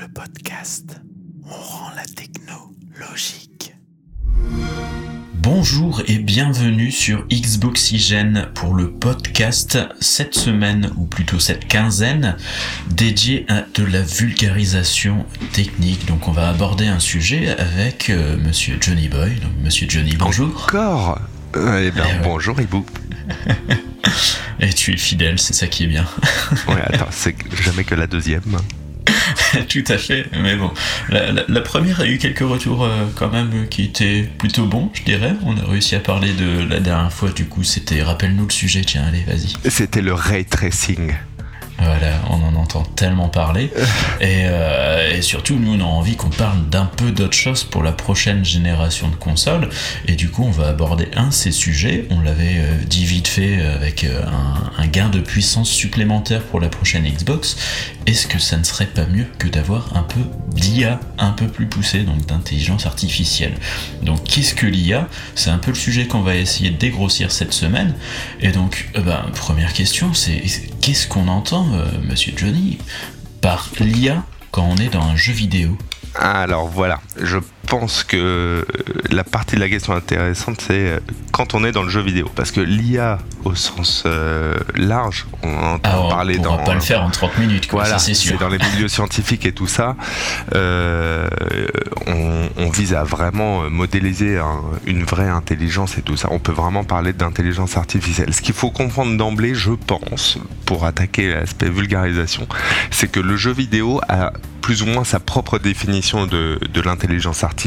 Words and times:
le 0.00 0.08
podcast. 0.08 0.98
On 1.44 1.50
rend 1.50 1.90
la 1.94 2.04
techno 2.04 2.74
logique. 2.98 3.74
Bonjour 5.34 6.02
et 6.06 6.18
bienvenue 6.18 6.90
sur 6.90 7.26
Xboxygène 7.28 8.48
pour 8.54 8.74
le 8.74 8.90
podcast 8.90 9.78
cette 10.00 10.34
semaine, 10.34 10.90
ou 10.96 11.04
plutôt 11.04 11.38
cette 11.38 11.68
quinzaine, 11.68 12.36
dédié 12.88 13.44
à 13.50 13.66
de 13.74 13.84
la 13.84 14.00
vulgarisation 14.00 15.26
technique. 15.52 16.06
Donc 16.06 16.28
on 16.28 16.32
va 16.32 16.48
aborder 16.48 16.86
un 16.86 17.00
sujet 17.00 17.48
avec 17.58 18.08
euh, 18.08 18.38
monsieur 18.38 18.78
Johnny 18.80 19.08
Boy. 19.08 19.34
Donc 19.40 19.52
monsieur 19.62 19.86
Johnny, 19.88 20.16
bonjour. 20.16 20.64
Encore 20.64 21.20
Eh 21.56 21.90
bien, 21.90 22.04
Eh 22.08 22.22
bonjour 22.22 22.58
Hibou. 22.58 22.86
Et 24.60 24.72
tu 24.72 24.94
es 24.94 24.96
fidèle, 24.96 25.38
c'est 25.38 25.54
ça 25.54 25.66
qui 25.66 25.84
est 25.84 25.88
bien. 25.88 26.06
Ouais, 26.68 26.80
attends, 26.82 27.08
c'est 27.10 27.34
jamais 27.62 27.84
que 27.84 27.94
la 27.94 28.06
deuxième. 28.06 28.56
Tout 29.68 29.84
à 29.88 29.98
fait, 29.98 30.26
mais 30.42 30.56
bon, 30.56 30.70
la, 31.08 31.60
première 31.60 32.00
a 32.00 32.06
eu 32.06 32.18
quelques 32.18 32.40
retours 32.40 32.84
euh, 32.84 33.06
quand 33.16 33.30
même 33.30 33.68
qui 33.68 33.84
étaient 33.84 34.28
plutôt 34.38 34.66
bons, 34.66 34.90
je 34.94 35.02
dirais. 35.02 35.34
On 35.44 35.56
a 35.56 35.64
réussi 35.64 35.94
à 35.94 36.00
parler 36.00 36.32
de 36.32 36.68
la 36.68 36.80
dernière 36.80 37.12
fois, 37.12 37.30
du 37.30 37.46
coup, 37.46 37.64
c'était 37.64 38.02
rappelle-nous 38.02 38.46
le 38.46 38.52
sujet, 38.52 38.82
tiens, 38.82 39.04
allez, 39.06 39.24
vas-y. 39.24 39.70
C'était 39.70 40.02
le 40.02 40.14
ray 40.14 40.44
tracing. 40.44 41.12
Voilà, 41.82 42.12
on 42.28 42.34
en 42.44 42.60
entend 42.60 42.82
tellement 42.82 43.28
parler. 43.28 43.70
Et, 44.20 44.42
euh, 44.44 45.16
et 45.16 45.22
surtout, 45.22 45.56
nous, 45.58 45.74
on 45.74 45.80
a 45.80 45.84
envie 45.84 46.16
qu'on 46.16 46.28
parle 46.30 46.68
d'un 46.68 46.84
peu 46.84 47.10
d'autre 47.10 47.34
chose 47.34 47.64
pour 47.64 47.82
la 47.82 47.92
prochaine 47.92 48.44
génération 48.44 49.08
de 49.08 49.14
consoles. 49.14 49.68
Et 50.06 50.14
du 50.14 50.28
coup, 50.28 50.44
on 50.44 50.50
va 50.50 50.68
aborder 50.68 51.08
un 51.16 51.28
de 51.28 51.32
ces 51.32 51.52
sujets. 51.52 52.06
On 52.10 52.20
l'avait 52.20 52.58
euh, 52.58 52.84
dit 52.86 53.04
vite 53.04 53.28
fait 53.28 53.60
euh, 53.60 53.74
avec 53.74 54.04
euh, 54.04 54.22
un, 54.26 54.82
un 54.82 54.86
gain 54.86 55.08
de 55.08 55.20
puissance 55.20 55.70
supplémentaire 55.70 56.42
pour 56.42 56.60
la 56.60 56.68
prochaine 56.68 57.04
Xbox. 57.04 57.56
Est-ce 58.06 58.26
que 58.26 58.38
ça 58.38 58.56
ne 58.56 58.64
serait 58.64 58.86
pas 58.86 59.06
mieux 59.06 59.26
que 59.38 59.48
d'avoir 59.48 59.96
un 59.96 60.02
peu 60.02 60.20
d'IA 60.48 61.00
un 61.18 61.30
peu 61.30 61.46
plus 61.46 61.66
poussée, 61.66 62.00
donc 62.00 62.26
d'intelligence 62.26 62.86
artificielle? 62.86 63.54
Donc, 64.02 64.24
qu'est-ce 64.24 64.54
que 64.54 64.66
l'IA 64.66 65.08
C'est 65.34 65.50
un 65.50 65.58
peu 65.58 65.70
le 65.70 65.76
sujet 65.76 66.06
qu'on 66.06 66.20
va 66.20 66.34
essayer 66.34 66.70
de 66.70 66.76
dégrossir 66.76 67.30
cette 67.30 67.52
semaine. 67.52 67.94
Et 68.40 68.50
donc, 68.52 68.88
euh, 68.96 69.02
ben, 69.02 69.24
première 69.34 69.72
question, 69.72 70.14
c'est 70.14 70.42
qu'est-ce 70.80 71.06
qu'on 71.06 71.28
entend, 71.28 71.66
euh, 71.74 71.86
monsieur 72.02 72.32
Johnny, 72.36 72.78
par 73.40 73.70
l'IA 73.78 74.24
quand 74.50 74.64
on 74.64 74.76
est 74.76 74.88
dans 74.88 75.02
un 75.02 75.16
jeu 75.16 75.32
vidéo? 75.32 75.76
Alors 76.14 76.68
voilà, 76.68 77.00
je 77.16 77.38
pense 77.66 78.02
que 78.04 78.16
euh, 78.16 78.62
la 79.10 79.22
partie 79.24 79.54
de 79.56 79.60
la 79.60 79.68
question 79.68 79.92
intéressante, 79.94 80.60
c'est 80.66 80.72
euh, 80.90 81.00
quand 81.32 81.54
on 81.54 81.64
est 81.64 81.72
dans 81.72 81.82
le 81.82 81.88
jeu 81.88 82.00
vidéo. 82.00 82.30
Parce 82.34 82.50
que 82.50 82.60
l'IA, 82.60 83.18
au 83.44 83.54
sens 83.54 84.02
euh, 84.06 84.54
large, 84.74 85.26
on 85.42 85.54
entend 85.56 85.90
Ah, 85.92 86.00
on 86.00 86.08
parler 86.08 86.34
pourra 86.36 86.56
dans. 86.58 86.64
pas 86.64 86.74
le 86.74 86.80
faire 86.80 87.02
en 87.02 87.10
30 87.10 87.38
minutes, 87.38 87.68
quoi, 87.68 87.82
Voilà, 87.82 87.98
c'est 87.98 88.14
sûr. 88.14 88.38
dans 88.38 88.48
les 88.48 88.58
milieux 88.58 88.88
scientifiques 88.96 89.46
et 89.46 89.52
tout 89.52 89.66
ça. 89.68 89.96
Euh, 90.54 91.28
on, 92.06 92.48
on 92.56 92.70
vise 92.70 92.94
à 92.94 93.04
vraiment 93.04 93.68
modéliser 93.70 94.38
un- 94.38 94.60
une 94.86 95.04
vraie 95.04 95.28
intelligence 95.28 95.96
et 95.98 96.02
tout 96.02 96.16
ça. 96.16 96.28
On 96.30 96.38
peut 96.38 96.52
vraiment 96.52 96.84
parler 96.84 97.12
d'intelligence 97.12 97.76
artificielle. 97.76 98.34
Ce 98.34 98.40
qu'il 98.42 98.54
faut 98.54 98.70
comprendre 98.70 99.16
d'emblée, 99.16 99.54
je 99.54 99.72
pense, 99.72 100.38
pour 100.66 100.84
attaquer 100.84 101.32
l'aspect 101.32 101.68
vulgarisation, 101.70 102.46
c'est 102.90 103.10
que 103.10 103.20
le 103.20 103.36
jeu 103.36 103.52
vidéo 103.52 104.00
a 104.08 104.32
plus 104.60 104.82
ou 104.82 104.86
moins 104.86 105.04
sa 105.04 105.20
propre 105.20 105.58
définition 105.58 106.26
de, 106.26 106.58
de 106.72 106.80
l'intelligence 106.82 107.42
artificielle. 107.44 107.59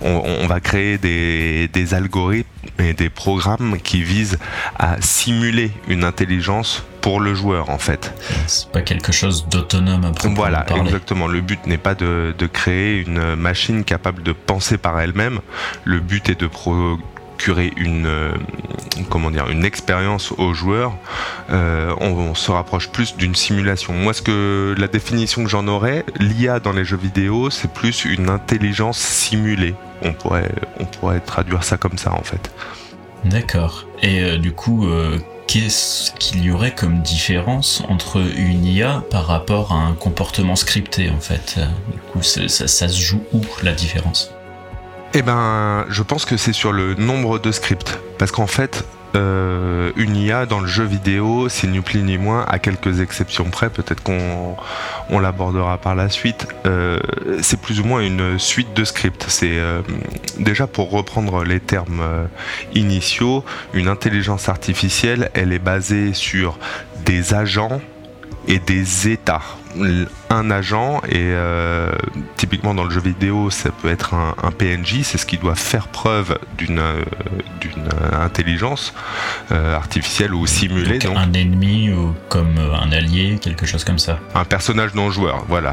On, 0.00 0.22
on 0.42 0.46
va 0.46 0.60
créer 0.60 0.98
des, 0.98 1.68
des 1.72 1.94
algorithmes 1.94 2.48
et 2.78 2.92
des 2.94 3.10
programmes 3.10 3.78
qui 3.82 4.02
visent 4.02 4.38
à 4.78 5.00
simuler 5.00 5.70
une 5.88 6.04
intelligence 6.04 6.82
pour 7.00 7.18
le 7.20 7.34
joueur 7.34 7.70
en 7.70 7.78
fait. 7.78 8.14
C'est 8.46 8.70
pas 8.70 8.82
quelque 8.82 9.10
chose 9.12 9.46
d'autonome 9.48 10.04
à 10.04 10.10
proprement 10.12 10.34
Voilà, 10.34 10.60
parler. 10.62 10.84
exactement. 10.84 11.26
Le 11.26 11.40
but 11.40 11.66
n'est 11.66 11.78
pas 11.78 11.94
de, 11.96 12.32
de 12.38 12.46
créer 12.46 13.00
une 13.00 13.34
machine 13.34 13.82
capable 13.84 14.22
de 14.22 14.32
penser 14.32 14.78
par 14.78 15.00
elle-même. 15.00 15.40
Le 15.84 15.98
but 16.00 16.28
est 16.28 16.40
de 16.40 16.46
une, 17.48 18.06
euh, 18.06 18.32
comment 19.08 19.30
dire, 19.30 19.48
une 19.48 19.64
expérience 19.64 20.32
aux 20.32 20.54
joueurs. 20.54 20.96
Euh, 21.50 21.94
on, 22.00 22.34
se 22.34 22.50
rapproche 22.50 22.88
plus 22.88 23.16
d'une 23.16 23.34
simulation. 23.34 23.92
Moi, 23.92 24.14
ce 24.14 24.22
que 24.22 24.74
la 24.78 24.88
définition 24.88 25.44
que 25.44 25.50
j'en 25.50 25.66
aurais, 25.68 26.04
l'IA 26.18 26.60
dans 26.60 26.72
les 26.72 26.84
jeux 26.84 26.96
vidéo, 26.96 27.50
c'est 27.50 27.70
plus 27.72 28.04
une 28.04 28.30
intelligence 28.30 28.98
simulée. 28.98 29.74
On 30.02 30.12
pourrait, 30.12 30.50
on 30.80 30.84
pourrait 30.84 31.20
traduire 31.20 31.62
ça 31.62 31.76
comme 31.76 31.98
ça 31.98 32.12
en 32.12 32.22
fait. 32.22 32.50
D'accord. 33.24 33.86
Et 34.02 34.22
euh, 34.22 34.38
du 34.38 34.52
coup, 34.52 34.88
qu'est-ce 35.46 36.12
qu'il 36.12 36.42
y 36.42 36.50
aurait 36.50 36.74
comme 36.74 37.02
différence 37.02 37.82
entre 37.88 38.20
une 38.36 38.64
IA 38.64 39.04
par 39.10 39.26
rapport 39.26 39.72
à 39.72 39.76
un 39.76 39.92
comportement 39.92 40.56
scripté 40.56 41.10
en 41.10 41.20
fait? 41.20 41.58
Du 41.92 41.98
coup, 42.12 42.22
ça 42.22 42.48
se 42.68 43.00
joue 43.00 43.22
où 43.32 43.42
la 43.62 43.72
différence? 43.72 44.32
Eh 45.14 45.20
ben, 45.20 45.84
je 45.90 46.02
pense 46.02 46.24
que 46.24 46.38
c'est 46.38 46.54
sur 46.54 46.72
le 46.72 46.94
nombre 46.94 47.38
de 47.38 47.52
scripts. 47.52 48.00
Parce 48.18 48.32
qu'en 48.32 48.46
fait, 48.46 48.86
euh, 49.14 49.92
une 49.96 50.16
IA 50.16 50.46
dans 50.46 50.60
le 50.60 50.66
jeu 50.66 50.84
vidéo, 50.84 51.50
c'est 51.50 51.66
ni 51.66 51.80
plus 51.80 52.02
ni 52.02 52.16
moins, 52.16 52.46
à 52.48 52.58
quelques 52.58 53.00
exceptions 53.00 53.44
près, 53.50 53.68
peut-être 53.68 54.02
qu'on 54.02 54.56
on 55.10 55.18
l'abordera 55.18 55.76
par 55.76 55.94
la 55.94 56.08
suite, 56.08 56.46
euh, 56.64 56.98
c'est 57.42 57.60
plus 57.60 57.80
ou 57.80 57.84
moins 57.84 58.00
une 58.00 58.38
suite 58.38 58.72
de 58.74 58.84
scripts. 58.84 59.26
C'est 59.28 59.58
euh, 59.58 59.82
déjà 60.38 60.66
pour 60.66 60.90
reprendre 60.90 61.44
les 61.44 61.60
termes 61.60 62.02
initiaux, 62.74 63.44
une 63.74 63.88
intelligence 63.88 64.48
artificielle, 64.48 65.30
elle 65.34 65.52
est 65.52 65.58
basée 65.58 66.14
sur 66.14 66.58
des 67.04 67.34
agents 67.34 67.82
et 68.48 68.58
des 68.58 69.08
états. 69.08 69.42
Un 70.28 70.50
agent, 70.50 71.00
et 71.08 71.14
euh, 71.16 71.92
typiquement 72.36 72.74
dans 72.74 72.84
le 72.84 72.90
jeu 72.90 73.00
vidéo, 73.00 73.48
ça 73.48 73.70
peut 73.70 73.88
être 73.88 74.12
un, 74.12 74.34
un 74.42 74.50
PNJ, 74.50 75.00
c'est 75.02 75.16
ce 75.16 75.24
qui 75.24 75.38
doit 75.38 75.54
faire 75.54 75.88
preuve 75.88 76.38
d'une 76.58 76.78
euh, 76.78 77.02
d'une 77.60 77.88
intelligence 78.12 78.92
euh, 79.50 79.74
artificielle 79.74 80.34
ou 80.34 80.46
simulée. 80.46 80.98
Donc, 80.98 81.14
donc. 81.14 81.24
un 81.24 81.32
ennemi 81.32 81.90
ou 81.90 82.14
comme 82.28 82.58
euh, 82.58 82.74
un 82.74 82.92
allié, 82.92 83.38
quelque 83.40 83.64
chose 83.64 83.82
comme 83.84 83.98
ça. 83.98 84.18
un 84.34 84.44
personnage 84.44 84.92
non 84.94 85.10
joueur, 85.10 85.44
voilà, 85.48 85.72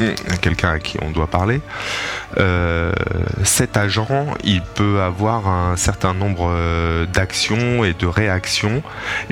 Euh, 0.00 0.14
quelqu'un 0.40 0.70
à 0.72 0.78
qui 0.78 0.98
on 1.02 1.10
doit 1.10 1.26
parler. 1.26 1.60
Euh, 2.38 2.92
cet 3.44 3.76
agent, 3.76 4.26
il 4.44 4.60
peut 4.62 5.00
avoir 5.00 5.48
un 5.48 5.76
certain 5.76 6.14
nombre 6.14 6.48
euh, 6.50 7.06
d'actions 7.06 7.84
et 7.84 7.94
de 7.94 8.06
réactions, 8.06 8.82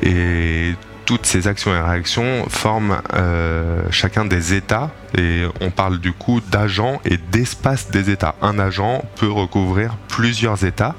et 0.02 0.74
toutes 1.04 1.26
ces 1.26 1.48
actions 1.48 1.74
et 1.74 1.80
réactions 1.80 2.46
forment 2.48 3.00
euh, 3.14 3.82
chacun 3.90 4.24
des 4.24 4.54
états, 4.54 4.90
et 5.16 5.44
on 5.60 5.70
parle 5.70 5.98
du 5.98 6.12
coup 6.12 6.40
d'agents 6.40 7.00
et 7.04 7.16
d'espace 7.16 7.90
des 7.90 8.10
états. 8.10 8.34
Un 8.42 8.58
agent 8.58 9.02
peut 9.16 9.30
recouvrir 9.30 9.96
plusieurs 10.08 10.64
états 10.64 10.94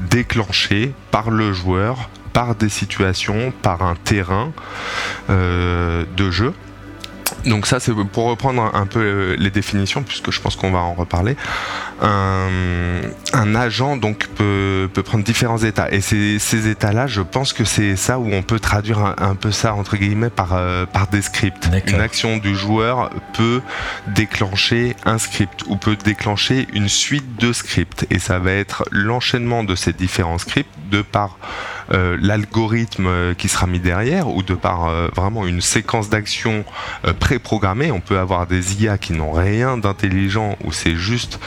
déclenchés 0.00 0.92
par 1.10 1.30
le 1.30 1.52
joueur 1.52 2.10
par 2.34 2.56
des 2.56 2.68
situations, 2.68 3.52
par 3.62 3.82
un 3.82 3.94
terrain 3.94 4.52
euh, 5.30 6.04
de 6.16 6.30
jeu. 6.30 6.52
Donc 7.46 7.66
ça, 7.66 7.80
c'est 7.80 7.92
pour 8.12 8.24
reprendre 8.24 8.70
un- 8.74 8.86
peu 8.86 9.00
euh, 9.00 9.36
les 9.38 9.50
définitions, 9.50 10.02
puisque 10.02 10.30
je 10.30 10.40
pense 10.40 10.56
qu'on 10.56 10.70
va 10.70 10.78
en 10.78 10.94
reparler. 10.94 11.36
Un, 12.02 13.00
un 13.32 13.54
agent 13.54 13.96
donc 13.96 14.26
peut, 14.28 14.88
peut 14.92 15.02
prendre 15.02 15.24
différents 15.24 15.58
états, 15.58 15.90
et 15.90 16.00
ces, 16.00 16.38
ces 16.38 16.68
états-là, 16.68 17.06
je 17.06 17.20
pense 17.22 17.52
que 17.52 17.64
c'est 17.64 17.96
ça 17.96 18.18
où 18.18 18.32
on 18.32 18.42
peut 18.42 18.60
traduire 18.60 18.98
un, 18.98 19.14
un 19.18 19.34
peu 19.34 19.50
ça 19.52 19.74
entre 19.74 19.96
guillemets 19.96 20.30
par, 20.30 20.52
euh, 20.52 20.86
par 20.86 21.06
des 21.06 21.22
scripts. 21.22 21.68
Une 21.94 22.00
action 22.00 22.36
du 22.38 22.54
joueur 22.54 23.10
peut 23.34 23.60
déclencher 24.08 24.96
un 25.04 25.18
script 25.18 25.62
ou 25.66 25.76
peut 25.76 25.96
déclencher 25.96 26.66
une 26.72 26.88
suite 26.88 27.36
de 27.40 27.52
scripts, 27.52 28.06
et 28.10 28.18
ça 28.18 28.38
va 28.38 28.52
être 28.52 28.84
l'enchaînement 28.90 29.64
de 29.64 29.74
ces 29.74 29.92
différents 29.92 30.38
scripts 30.38 30.68
de 30.90 31.02
par 31.02 31.38
euh, 31.92 32.16
l'algorithme 32.20 33.06
euh, 33.06 33.34
qui 33.34 33.48
sera 33.48 33.66
mis 33.66 33.78
derrière 33.78 34.28
ou 34.28 34.42
de 34.42 34.54
par 34.54 34.86
euh, 34.86 35.08
vraiment 35.14 35.46
une 35.46 35.60
séquence 35.60 36.08
d'actions 36.08 36.64
euh, 37.06 37.12
préprogrammée. 37.12 37.90
On 37.92 38.00
peut 38.00 38.18
avoir 38.18 38.46
des 38.46 38.82
IA 38.82 38.96
qui 38.96 39.12
n'ont 39.12 39.32
rien 39.32 39.76
d'intelligent 39.76 40.56
ou 40.64 40.72
c'est 40.72 40.96
juste 40.96 41.38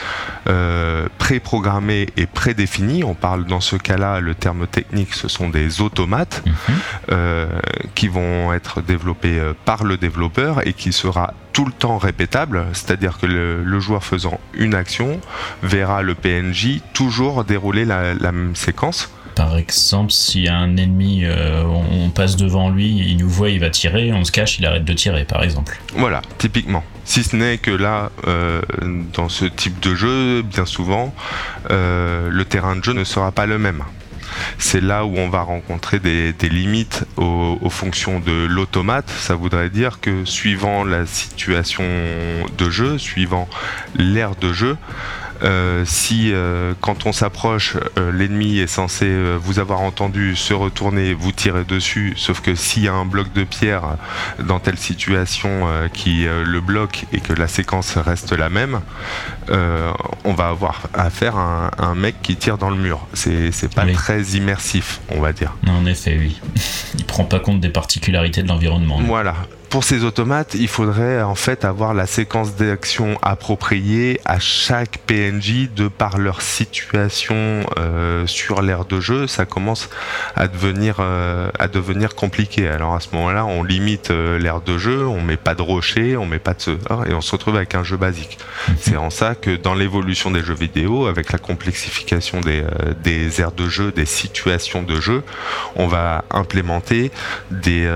préprogrammé 1.18 2.06
et 2.16 2.26
prédéfini. 2.26 3.04
On 3.04 3.14
parle 3.14 3.44
dans 3.44 3.60
ce 3.60 3.76
cas-là, 3.76 4.20
le 4.20 4.34
terme 4.34 4.66
technique, 4.66 5.12
ce 5.14 5.28
sont 5.28 5.48
des 5.50 5.80
automates 5.80 6.42
Mhm. 6.46 7.14
qui 7.94 8.08
vont 8.08 8.52
être 8.52 8.80
développés 8.80 9.40
par 9.64 9.84
le 9.84 9.96
développeur 9.96 10.66
et 10.66 10.72
qui 10.72 10.92
sera 10.92 11.34
tout 11.58 11.64
le 11.64 11.72
temps 11.72 11.98
répétable, 11.98 12.66
c'est-à-dire 12.72 13.18
que 13.18 13.26
le, 13.26 13.64
le 13.64 13.80
joueur 13.80 14.04
faisant 14.04 14.38
une 14.54 14.76
action 14.76 15.20
verra 15.64 16.02
le 16.02 16.14
PNJ 16.14 16.80
toujours 16.92 17.42
dérouler 17.42 17.84
la, 17.84 18.14
la 18.14 18.30
même 18.30 18.54
séquence. 18.54 19.10
Par 19.34 19.58
exemple, 19.58 20.12
a 20.46 20.54
un 20.54 20.76
ennemi, 20.76 21.24
euh, 21.24 21.64
on 21.64 22.04
on 22.06 22.10
passe 22.10 22.36
devant 22.36 22.70
lui, 22.70 22.86
il 22.98 23.16
nous 23.16 23.28
voit, 23.28 23.50
il 23.50 23.58
va 23.58 23.70
tirer, 23.70 24.12
on 24.12 24.24
se 24.24 24.30
cache, 24.30 24.60
il 24.60 24.66
arrête 24.66 24.84
de 24.84 24.92
tirer, 24.92 25.24
par 25.24 25.42
exemple. 25.42 25.76
Voilà, 25.96 26.22
typiquement. 26.38 26.84
Si 27.04 27.24
ce 27.24 27.34
n'est 27.34 27.58
que 27.58 27.72
là, 27.72 28.12
euh, 28.28 28.62
dans 29.12 29.28
ce 29.28 29.44
type 29.44 29.80
de 29.80 29.96
jeu, 29.96 30.42
bien 30.42 30.64
souvent, 30.64 31.12
euh, 31.72 32.28
le 32.30 32.44
terrain 32.44 32.76
de 32.76 32.84
jeu 32.84 32.92
ne 32.92 33.02
sera 33.02 33.32
pas 33.32 33.46
le 33.46 33.58
même. 33.58 33.82
C'est 34.58 34.80
là 34.80 35.04
où 35.04 35.16
on 35.16 35.28
va 35.28 35.42
rencontrer 35.42 35.98
des, 35.98 36.32
limites 36.48 37.04
aux, 37.16 37.70
fonctions 37.70 38.20
de 38.20 38.46
l'automate. 38.46 39.08
Ça 39.10 39.34
voudrait 39.34 39.70
dire 39.70 40.00
que 40.00 40.24
suivant 40.24 40.84
la 40.84 41.06
situation 41.06 41.84
de 42.56 42.70
jeu, 42.70 42.98
suivant 42.98 43.48
l'ère 43.96 44.34
de 44.36 44.52
jeu, 44.52 44.76
euh, 45.42 45.84
si 45.84 46.32
euh, 46.32 46.74
quand 46.80 47.06
on 47.06 47.12
s'approche, 47.12 47.76
euh, 47.98 48.10
l'ennemi 48.12 48.58
est 48.58 48.66
censé 48.66 49.08
vous 49.40 49.58
avoir 49.58 49.80
entendu 49.80 50.36
se 50.36 50.54
retourner, 50.54 51.14
vous 51.14 51.32
tirer 51.32 51.64
dessus, 51.64 52.14
sauf 52.16 52.40
que 52.40 52.54
s'il 52.54 52.84
y 52.84 52.88
a 52.88 52.94
un 52.94 53.04
bloc 53.04 53.32
de 53.32 53.44
pierre 53.44 53.96
dans 54.38 54.58
telle 54.58 54.78
situation 54.78 55.66
qui 55.92 56.24
le 56.24 56.60
bloque 56.60 57.04
et 57.12 57.20
que 57.20 57.32
la 57.32 57.48
séquence 57.48 57.96
reste 57.96 58.32
la 58.32 58.48
même, 58.48 58.80
on 59.48 60.32
va 60.32 60.48
avoir 60.48 60.82
affaire 60.94 61.36
à 61.36 61.70
un, 61.78 61.90
un, 61.90 61.94
mec 61.94 62.16
qui 62.22 62.36
tire 62.36 62.58
dans 62.58 62.70
le 62.70 62.76
mur. 62.76 63.06
C'est 63.14 63.74
pas 63.74 63.86
très 63.86 64.22
immersif, 64.22 65.00
on 65.10 65.20
va 65.20 65.32
dire. 65.32 65.54
En 65.66 65.86
effet, 65.86 66.16
oui. 66.18 66.40
Il 66.98 67.04
prend 67.04 67.24
pas 67.24 67.40
compte 67.40 67.60
des 67.60 67.68
particularités 67.68 68.42
de 68.42 68.48
l'environnement. 68.48 69.00
Voilà 69.02 69.34
pour 69.70 69.84
ces 69.84 70.04
automates, 70.04 70.54
il 70.54 70.68
faudrait 70.68 71.22
en 71.22 71.34
fait 71.34 71.64
avoir 71.64 71.92
la 71.92 72.06
séquence 72.06 72.54
d'action 72.54 73.18
appropriée 73.22 74.20
à 74.24 74.38
chaque 74.38 74.98
PNJ 75.06 75.68
de 75.74 75.88
par 75.88 76.18
leur 76.18 76.40
situation 76.40 77.66
euh, 77.78 78.26
sur 78.26 78.62
l'aire 78.62 78.86
de 78.86 79.00
jeu. 79.00 79.26
Ça 79.26 79.44
commence 79.44 79.90
à 80.36 80.48
devenir 80.48 80.96
euh, 81.00 81.50
à 81.58 81.68
devenir 81.68 82.14
compliqué. 82.14 82.66
Alors 82.68 82.94
à 82.94 83.00
ce 83.00 83.08
moment-là, 83.12 83.44
on 83.44 83.62
limite 83.62 84.10
euh, 84.10 84.38
l'aire 84.38 84.60
de 84.60 84.78
jeu, 84.78 85.06
on 85.06 85.20
met 85.20 85.36
pas 85.36 85.54
de 85.54 85.62
rocher, 85.62 86.16
on 86.16 86.24
met 86.24 86.38
pas 86.38 86.54
de 86.54 86.58
et 87.08 87.14
on 87.14 87.20
se 87.20 87.32
retrouve 87.32 87.56
avec 87.56 87.74
un 87.74 87.84
jeu 87.84 87.96
basique. 87.96 88.38
Mhm. 88.68 88.74
C'est 88.80 88.96
en 88.96 89.10
ça 89.10 89.34
que 89.34 89.56
dans 89.56 89.74
l'évolution 89.74 90.30
des 90.30 90.42
jeux 90.42 90.54
vidéo, 90.54 91.06
avec 91.06 91.30
la 91.32 91.38
complexification 91.38 92.40
des, 92.40 92.64
des 93.02 93.40
aires 93.40 93.52
de 93.52 93.68
jeu, 93.68 93.92
des 93.92 94.06
situations 94.06 94.82
de 94.82 95.00
jeu, 95.00 95.22
on 95.76 95.86
va 95.86 96.24
implémenter 96.30 97.10
des, 97.50 97.88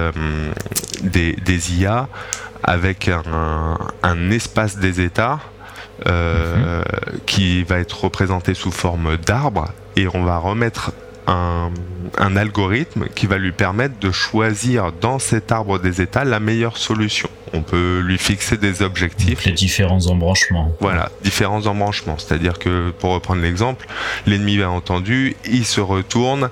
des, 1.03 1.33
des 1.33 1.62
IA 1.71 2.09
avec 2.63 3.09
un, 3.09 4.31
espace 4.31 4.79
des 4.79 5.01
états 5.01 5.41
euh, 6.07 6.83
mhm. 6.83 7.21
qui 7.27 7.63
va 7.65 7.79
être 7.79 8.05
représenté 8.05 8.55
sous 8.55 8.71
forme 8.71 9.17
d'arbre 9.17 9.69
et 9.97 10.07
on 10.15 10.25
va 10.25 10.39
remettre 10.39 10.93
un, 11.27 11.71
algorithme 12.37 13.07
qui 13.15 13.27
va 13.27 13.39
lui 13.39 13.53
permettre 13.53 13.99
de 13.99 14.11
choisir 14.11 14.93
dans 14.93 15.19
cet 15.19 15.53
arbre 15.53 15.79
des 15.79 16.01
états 16.01 16.25
la 16.25 16.41
meilleure 16.41 16.77
solution. 16.77 17.29
On 17.53 17.63
peut 17.63 18.01
lui 18.01 18.19
fixer 18.19 18.57
des 18.57 18.83
objectifs. 18.83 19.45
les 19.45 19.53
différents 19.53 20.07
embranchements. 20.07 20.75
Voilà, 20.81 21.11
différents 21.23 21.67
embranchements. 21.67 22.17
C'est-à-dire 22.19 22.59
que, 22.59 22.91
pour 22.99 23.13
reprendre 23.13 23.43
l'exemple, 23.43 23.87
l'ennemi 24.27 24.61
a 24.63 24.71
entendu, 24.71 25.37
il 25.45 25.65
se 25.65 25.81
retourne, 25.81 26.51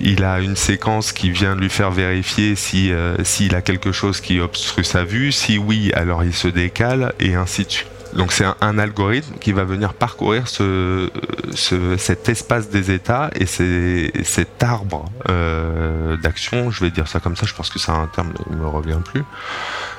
il 0.00 0.24
a 0.24 0.40
une 0.40 0.56
séquence 0.56 1.12
qui 1.12 1.30
vient 1.30 1.54
lui 1.54 1.68
faire 1.68 1.90
vérifier 1.90 2.56
si 2.56 2.92
euh, 2.92 3.16
s'il 3.24 3.54
a 3.54 3.62
quelque 3.62 3.92
chose 3.92 4.20
qui 4.20 4.40
obstrue 4.40 4.84
sa 4.84 5.04
vue. 5.04 5.32
Si 5.32 5.58
oui, 5.58 5.90
alors 5.94 6.24
il 6.24 6.34
se 6.34 6.48
décale 6.48 7.12
et 7.20 7.34
ainsi 7.34 7.64
de 7.64 7.70
suite. 7.70 7.97
Donc 8.18 8.32
c'est 8.32 8.44
un, 8.60 8.78
algorithme 8.78 9.38
qui 9.38 9.52
va 9.52 9.62
venir 9.62 9.94
parcourir 9.94 10.48
ce, 10.48 11.08
cet 11.54 12.28
espace 12.28 12.68
des 12.68 12.90
états 12.90 13.30
et 13.36 13.46
cet 13.46 14.60
arbre 14.60 15.04
euh, 15.28 16.16
d'action, 16.16 16.72
je 16.72 16.82
vais 16.82 16.90
dire 16.90 17.06
ça 17.06 17.20
comme 17.20 17.36
ça, 17.36 17.46
je 17.46 17.54
pense 17.54 17.70
que 17.70 17.78
c'est 17.78 17.92
un 17.92 18.08
terme 18.08 18.32
qui 18.32 18.50
me 18.50 18.66
revient 18.66 18.98
plus. 19.04 19.22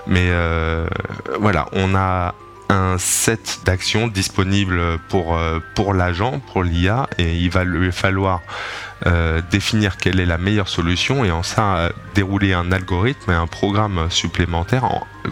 Mais 0.05 0.27
euh, 0.31 0.85
voilà, 1.39 1.67
on 1.71 1.95
a 1.95 2.35
un 2.67 2.97
set 2.97 3.61
d'actions 3.65 4.09
disponible 4.09 4.99
pour, 5.07 5.37
euh, 5.37 5.59
pour 5.73 5.93
l'agent, 5.93 6.41
pour 6.51 6.63
l'IA, 6.63 7.07
et 7.17 7.37
il 7.37 7.49
va 7.49 7.63
lui 7.63 7.93
falloir 7.93 8.41
euh, 9.05 9.41
définir 9.49 9.97
quelle 9.97 10.19
est 10.19 10.25
la 10.25 10.37
meilleure 10.37 10.67
solution 10.67 11.23
et 11.23 11.31
en 11.31 11.43
ça 11.43 11.89
dérouler 12.15 12.53
un 12.53 12.71
algorithme 12.71 13.31
et 13.31 13.35
un 13.35 13.47
programme 13.47 14.07
supplémentaire. 14.09 14.83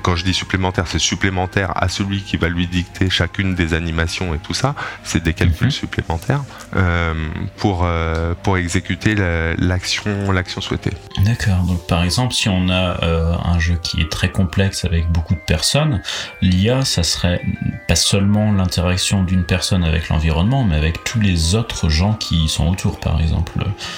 quand 0.03 0.15
je 0.15 0.23
dis 0.23 0.33
supplémentaire, 0.33 0.85
c'est 0.87 0.99
supplémentaire 0.99 1.71
à 1.75 1.89
celui 1.89 2.21
qui 2.21 2.37
va 2.37 2.49
lui 2.49 2.67
dicter 2.67 3.09
chacune 3.09 3.55
des 3.55 3.73
animations 3.73 4.33
et 4.33 4.37
tout 4.37 4.53
ça. 4.53 4.75
C'est 5.03 5.21
des 5.21 5.33
calculs 5.33 5.67
mhm. 5.67 5.71
supplémentaires 5.71 6.43
euh, 6.75 7.13
pour, 7.57 7.81
euh, 7.83 8.33
pour 8.43 8.57
exécuter 8.57 9.15
l'action 9.57 10.31
l'action 10.31 10.61
souhaitée. 10.61 10.93
D'accord. 11.25 11.63
Donc 11.63 11.87
par 11.87 12.03
exemple, 12.03 12.33
si 12.33 12.47
on 12.47 12.69
a 12.69 13.05
un 13.43 13.59
jeu 13.59 13.77
qui 13.81 14.01
est 14.01 14.11
très 14.11 14.31
complexe 14.31 14.85
avec 14.85 15.11
beaucoup 15.11 15.33
de 15.35 15.45
personnes, 15.45 16.01
l'IA, 16.41 16.85
ça 16.85 17.03
serait 17.03 17.41
pas 17.87 17.95
seulement 17.95 18.51
l'interaction 18.51 19.23
d'une 19.23 19.43
personne 19.43 19.83
avec 19.83 20.09
l'environnement, 20.09 20.63
mais 20.63 20.75
avec 20.75 21.03
tous 21.03 21.19
les 21.19 21.55
autres 21.55 21.89
gens 21.89 22.13
qui 22.13 22.47
sont 22.47 22.67
autour, 22.67 22.99
par 22.99 23.19
exemple 23.19 23.56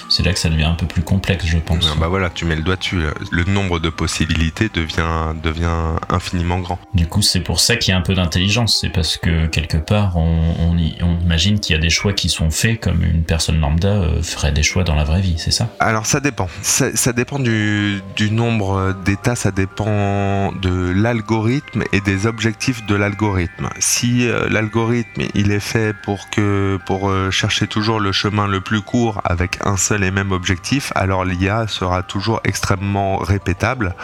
c'est 0.09 0.23
là 0.23 0.33
que 0.33 0.39
ça 0.39 0.49
devient 0.49 0.63
un 0.63 0.75
peu 0.75 0.85
plus 0.85 1.01
complexe, 1.01 1.45
je 1.45 1.57
pense. 1.57 1.97
Bah 1.97 2.07
voilà, 2.07 2.29
tu 2.29 2.45
mets 2.45 2.55
le 2.55 2.63
doigt 2.63 2.75
dessus. 2.75 3.01
Le 3.31 3.43
nombre 3.45 3.79
de 3.79 3.89
possibilités 3.89 4.69
devient, 4.73 5.33
devient 5.41 5.97
infiniment 6.09 6.59
grand. 6.59 6.79
Du 6.93 7.07
coup, 7.07 7.21
c'est 7.21 7.41
pour 7.41 7.59
ça 7.59 7.75
qu'il 7.75 7.91
y 7.91 7.95
a 7.95 7.97
un 7.97 8.01
peu 8.01 8.13
d'intelligence. 8.13 8.79
C'est 8.81 8.89
parce 8.89 9.17
que 9.17 9.47
quelque 9.47 9.77
part, 9.77 10.17
on, 10.17 10.77
imagine 11.21 11.59
qu'il 11.59 11.75
y 11.75 11.77
a 11.77 11.81
des 11.81 11.89
choix 11.89 12.13
qui 12.13 12.29
sont 12.29 12.49
faits 12.49 12.79
comme 12.79 13.03
une 13.03 13.23
personne 13.23 13.59
lambda 13.59 13.89
euh, 13.89 14.21
ferait 14.23 14.51
des 14.51 14.63
choix 14.63 14.83
dans 14.83 14.95
la 14.95 15.03
vraie 15.03 15.21
vie, 15.21 15.35
c'est 15.37 15.51
ça? 15.51 15.69
Alors 15.79 16.05
ça 16.05 16.19
dépend. 16.19 16.47
Ça, 16.61 17.13
dépend 17.13 17.39
du, 17.39 18.01
nombre 18.31 18.95
d'états, 19.05 19.35
ça 19.35 19.51
dépend 19.51 20.51
de 20.53 20.91
l'algorithme 20.91 21.83
et 21.91 22.01
des 22.01 22.25
objectifs 22.25 22.85
de 22.85 22.95
l'algorithme. 22.95 23.69
Si 23.79 24.27
euh, 24.27 24.47
l'algorithme 24.49 25.23
il 25.35 25.51
est 25.51 25.59
fait 25.59 25.95
pour 26.03 26.29
que 26.29 26.79
pour 26.85 27.09
euh, 27.09 27.31
chercher 27.31 27.67
toujours 27.67 27.99
le 27.99 28.11
chemin 28.11 28.47
le 28.47 28.61
plus 28.61 28.81
court 28.81 29.21
avec 29.23 29.48
un 29.63 29.77
seul 29.77 30.03
et 30.03 30.11
même 30.11 30.31
objectif, 30.31 30.91
alors 30.95 31.25
l'IA 31.25 31.67
sera 31.67 32.03
toujours 32.03 32.41
extrêmement 32.43 33.17
répétable 33.17 33.95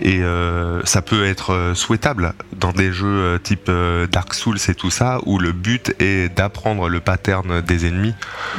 et 0.00 0.22
euh, 0.22 0.80
ça 0.84 1.02
peut 1.02 1.26
être 1.26 1.52
euh, 1.52 1.74
souhaitable 1.74 2.34
dans 2.56 2.72
des 2.72 2.92
jeux 2.92 3.06
euh, 3.06 3.38
type 3.38 3.70
Dark 4.10 4.34
Souls 4.34 4.58
et 4.68 4.74
tout 4.74 4.90
ça 4.90 5.18
où 5.26 5.38
le 5.38 5.52
but 5.52 5.94
est 5.98 6.34
d'apprendre 6.34 6.88
le 6.88 7.00
pattern 7.00 7.60
des 7.60 7.86
ennemis 7.86 8.14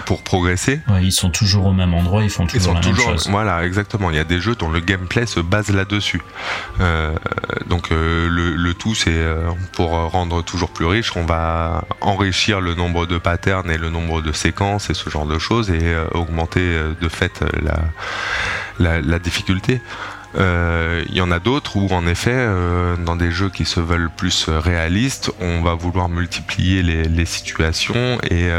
pour 0.05 0.23
progresser. 0.23 0.81
ils 1.01 1.11
sont 1.11 1.29
toujours 1.29 1.67
au 1.67 1.73
même 1.73 1.93
endroit, 1.93 2.23
ils 2.23 2.29
font 2.29 2.45
toujours 2.45 2.73
la 2.73 2.81
même 2.81 2.95
chose. 2.95 3.27
Voilà, 3.29 3.65
exactement. 3.65 4.09
Il 4.09 4.15
y 4.15 4.19
a 4.19 4.23
des 4.23 4.39
jeux 4.39 4.55
dont 4.55 4.69
le 4.69 4.79
gameplay 4.79 5.25
se 5.25 5.39
base 5.39 5.69
là-dessus. 5.69 6.21
donc 7.67 7.89
le, 7.89 8.73
tout, 8.73 8.95
c'est 8.95 9.25
pour 9.73 9.89
rendre 9.89 10.43
toujours 10.43 10.69
plus 10.69 10.85
riche, 10.85 11.15
on 11.15 11.25
va 11.25 11.83
enrichir 12.01 12.61
le 12.61 12.75
nombre 12.75 13.05
de 13.05 13.17
patterns 13.17 13.69
et 13.71 13.77
le 13.77 13.89
nombre 13.89 14.21
de 14.21 14.31
séquences 14.31 14.89
et 14.89 14.93
ce 14.93 15.09
genre 15.09 15.25
de 15.25 15.39
choses 15.39 15.69
et 15.69 15.95
augmenter 16.13 16.26
euh, 16.57 16.93
de 16.99 17.09
fait 17.09 17.41
euh, 17.41 17.47
la, 18.79 19.01
la, 19.01 19.19
difficulté. 19.19 19.81
Euh, 20.37 21.03
il 21.09 21.15
y 21.15 21.21
en 21.21 21.31
a 21.31 21.39
d'autres 21.39 21.77
où, 21.77 21.87
en 21.91 22.05
effet, 22.05 22.47
dans 23.05 23.15
des 23.15 23.31
jeux 23.31 23.49
qui 23.49 23.65
se 23.65 23.79
veulent 23.79 24.09
plus 24.09 24.49
réalistes, 24.49 25.31
on 25.39 25.61
va 25.61 25.73
vouloir 25.73 26.09
multiplier 26.09 26.83
les, 26.83 27.25
situations 27.25 28.19
et, 28.29 28.49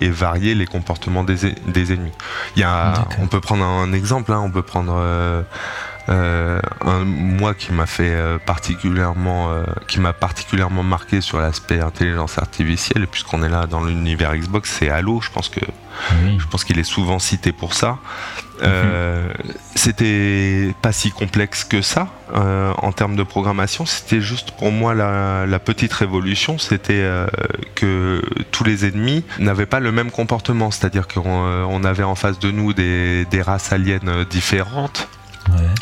et, 0.00 0.10
varier 0.10 0.54
les 0.54 0.66
comportements 0.66 1.24
des, 1.24 1.54
des 1.66 1.92
ennemis. 1.92 2.12
Il 2.56 2.60
y 2.60 2.64
a, 2.64 3.06
on 3.18 3.28
peut 3.28 3.40
prendre 3.40 3.64
un 3.64 3.92
exemple, 3.92 4.32
hein, 4.32 4.40
on 4.44 4.50
peut 4.50 4.62
prendre 4.62 5.44
un, 6.08 7.04
moi 7.04 7.54
qui 7.54 7.72
m'a 7.72 7.86
fait 7.86 8.10
euh, 8.10 8.38
particulièrement, 8.38 9.50
euh, 9.50 9.64
qui 9.88 10.00
m'a 10.00 10.12
particulièrement 10.12 10.82
marqué 10.82 11.20
sur 11.20 11.38
l'aspect 11.38 11.80
intelligence 11.80 12.38
artificielle, 12.38 13.06
puisqu'on 13.06 13.42
est 13.42 13.48
là 13.48 13.66
dans 13.66 13.84
l'univers 13.84 14.34
Xbox, 14.34 14.76
c'est 14.78 14.90
Halo. 14.90 15.20
Je 15.20 15.30
pense 15.30 15.48
que, 15.48 15.60
je 16.38 16.46
pense 16.46 16.64
qu'il 16.64 16.78
est 16.78 16.84
souvent 16.84 17.18
cité 17.18 17.52
pour 17.52 17.74
ça. 17.74 17.98
Euh, 18.62 19.32
c'était 19.74 20.72
pas 20.82 20.92
si 20.92 21.10
complexe 21.10 21.64
que 21.64 21.82
ça 21.82 22.08
en 22.34 22.92
termes 22.92 23.16
de 23.16 23.22
programmation. 23.22 23.84
C'était 23.84 24.20
juste 24.22 24.52
pour 24.52 24.72
moi 24.72 24.94
la, 24.94 25.46
la 25.46 25.58
petite 25.58 25.92
révolution, 25.92 26.58
c'était 26.58 27.06
que 27.74 28.22
tous 28.52 28.64
les 28.64 28.86
ennemis 28.86 29.24
n'avaient 29.38 29.66
pas 29.66 29.80
le 29.80 29.92
même 29.92 30.10
comportement, 30.10 30.70
c'est-à-dire 30.70 31.08
qu'on 31.08 31.84
avait 31.84 32.04
en 32.04 32.14
face 32.14 32.38
de 32.38 32.50
nous 32.50 32.72
des, 32.72 33.26
des 33.26 33.42
races 33.42 33.72
aliens 33.72 34.00
différentes 34.30 35.08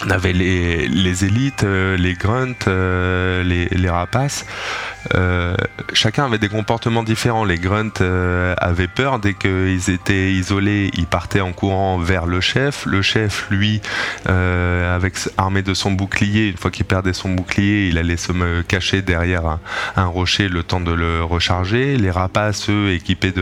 on 0.06 0.10
avait 0.10 0.32
les, 0.32 1.24
élites, 1.24 1.64
euh, 1.64 1.96
les 1.96 2.14
grunts, 2.14 2.66
euh, 2.66 3.42
les, 3.42 3.90
rapaces. 3.90 4.46
Euh, 5.14 5.56
chacun 5.92 6.26
avait 6.26 6.38
des 6.38 6.48
comportements 6.48 7.02
différents. 7.02 7.44
Les 7.44 7.58
grunts 7.58 8.00
avaient 8.58 8.88
peur 8.88 9.18
dès 9.18 9.34
qu'ils 9.34 9.90
étaient 9.90 10.32
isolés, 10.32 10.90
ils 10.94 11.06
partaient 11.06 11.40
en 11.40 11.52
courant 11.52 11.98
vers 11.98 12.26
le 12.26 12.40
chef. 12.40 12.86
Le 12.86 13.02
chef, 13.02 13.48
lui, 13.50 13.80
avec 14.26 15.14
armé 15.36 15.62
de 15.62 15.74
son 15.74 15.92
bouclier, 15.92 16.48
une 16.48 16.56
fois 16.56 16.70
qu'il 16.70 16.84
perdait 16.84 17.12
son 17.12 17.30
bouclier, 17.30 17.88
il 17.88 17.98
allait 17.98 18.16
se 18.16 18.62
cacher 18.62 19.02
derrière 19.02 19.58
un, 19.96 20.06
rocher 20.06 20.48
le 20.48 20.62
temps 20.62 20.80
de 20.80 20.92
le 20.92 21.22
recharger. 21.24 21.96
Les 21.96 22.10
rapaces, 22.10 22.70
eux, 22.70 22.92
équipés 22.92 23.32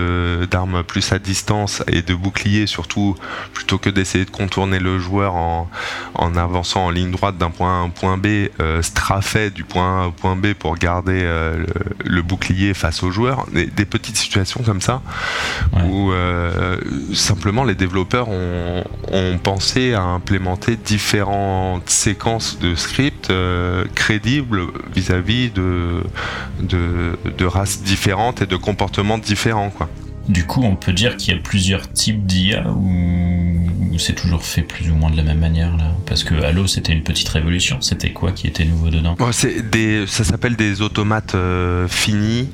d'armes 0.50 0.82
plus 0.82 1.12
à 1.12 1.18
distance 1.18 1.82
et 1.86 2.02
de 2.02 2.14
boucliers 2.14 2.66
surtout, 2.66 3.16
plutôt 3.52 3.78
que 3.78 3.90
d'essayer 3.90 4.24
de 4.24 4.30
contourner 4.30 4.78
le 4.78 4.98
joueur 4.98 5.34
en, 5.34 5.68
en, 6.14 6.36
avançant 6.36 6.86
en 6.86 6.90
ligne 6.90 7.10
droite 7.10 7.38
d'un 7.38 7.50
point 7.50 7.78
A 7.78 7.80
à 7.80 7.84
un 7.84 7.88
point 7.90 8.16
B, 8.16 8.26
euh, 8.60 8.82
strafait 8.82 9.50
du 9.50 9.64
point 9.64 10.04
A 10.04 10.06
au 10.08 10.12
point 10.12 10.36
B 10.36 10.54
pour 10.54 10.76
garder 10.76 11.20
euh, 11.22 11.64
le, 12.04 12.22
bouclier 12.22 12.74
face 12.74 13.02
au 13.02 13.10
joueur. 13.10 13.46
Des, 13.52 13.84
petites 13.84 14.16
situations 14.16 14.62
comme 14.62 14.80
ça 14.80 15.00
où 15.86 16.12
simplement 17.14 17.64
les 17.64 17.74
développeurs 17.74 18.28
ont, 18.28 18.84
pensé 19.42 19.94
à 19.94 20.02
implémenter 20.02 20.76
différentes 20.76 21.88
séquences 21.88 22.58
de 22.58 22.74
scripts 22.74 23.32
crédibles 23.94 24.62
vis-à-vis 24.94 25.50
de, 25.50 26.02
de, 26.60 27.18
de 27.36 27.44
races 27.44 27.82
différentes 27.82 28.42
et 28.42 28.46
de 28.46 28.56
comportements 28.56 29.18
différents. 29.18 29.70
Quoi. 29.70 29.88
Du 30.28 30.44
coup, 30.44 30.62
on 30.62 30.76
peut 30.76 30.92
dire 30.92 31.16
qu'il 31.16 31.34
y 31.34 31.38
a 31.38 31.40
plusieurs 31.40 31.90
types 31.90 32.26
d'IA 32.26 32.70
ou 32.70 33.77
c'est 33.98 34.14
toujours 34.14 34.44
fait 34.44 34.62
plus 34.62 34.90
ou 34.90 34.94
moins 34.94 35.10
de 35.10 35.16
la 35.16 35.22
même 35.22 35.38
manière 35.38 35.76
là 35.76 35.92
Parce 36.06 36.24
que 36.24 36.34
Halo, 36.34 36.66
c'était 36.66 36.92
une 36.92 37.02
petite 37.02 37.28
révolution. 37.28 37.80
C'était 37.80 38.12
quoi 38.12 38.32
qui 38.32 38.46
était 38.46 38.64
nouveau 38.64 38.90
dedans? 38.90 39.16
Des, 39.70 40.06
Ça 40.06 40.24
s'appelle 40.24 40.56
des 40.56 40.80
automates 40.80 41.34
euh, 41.34 41.88
finis 41.88 42.50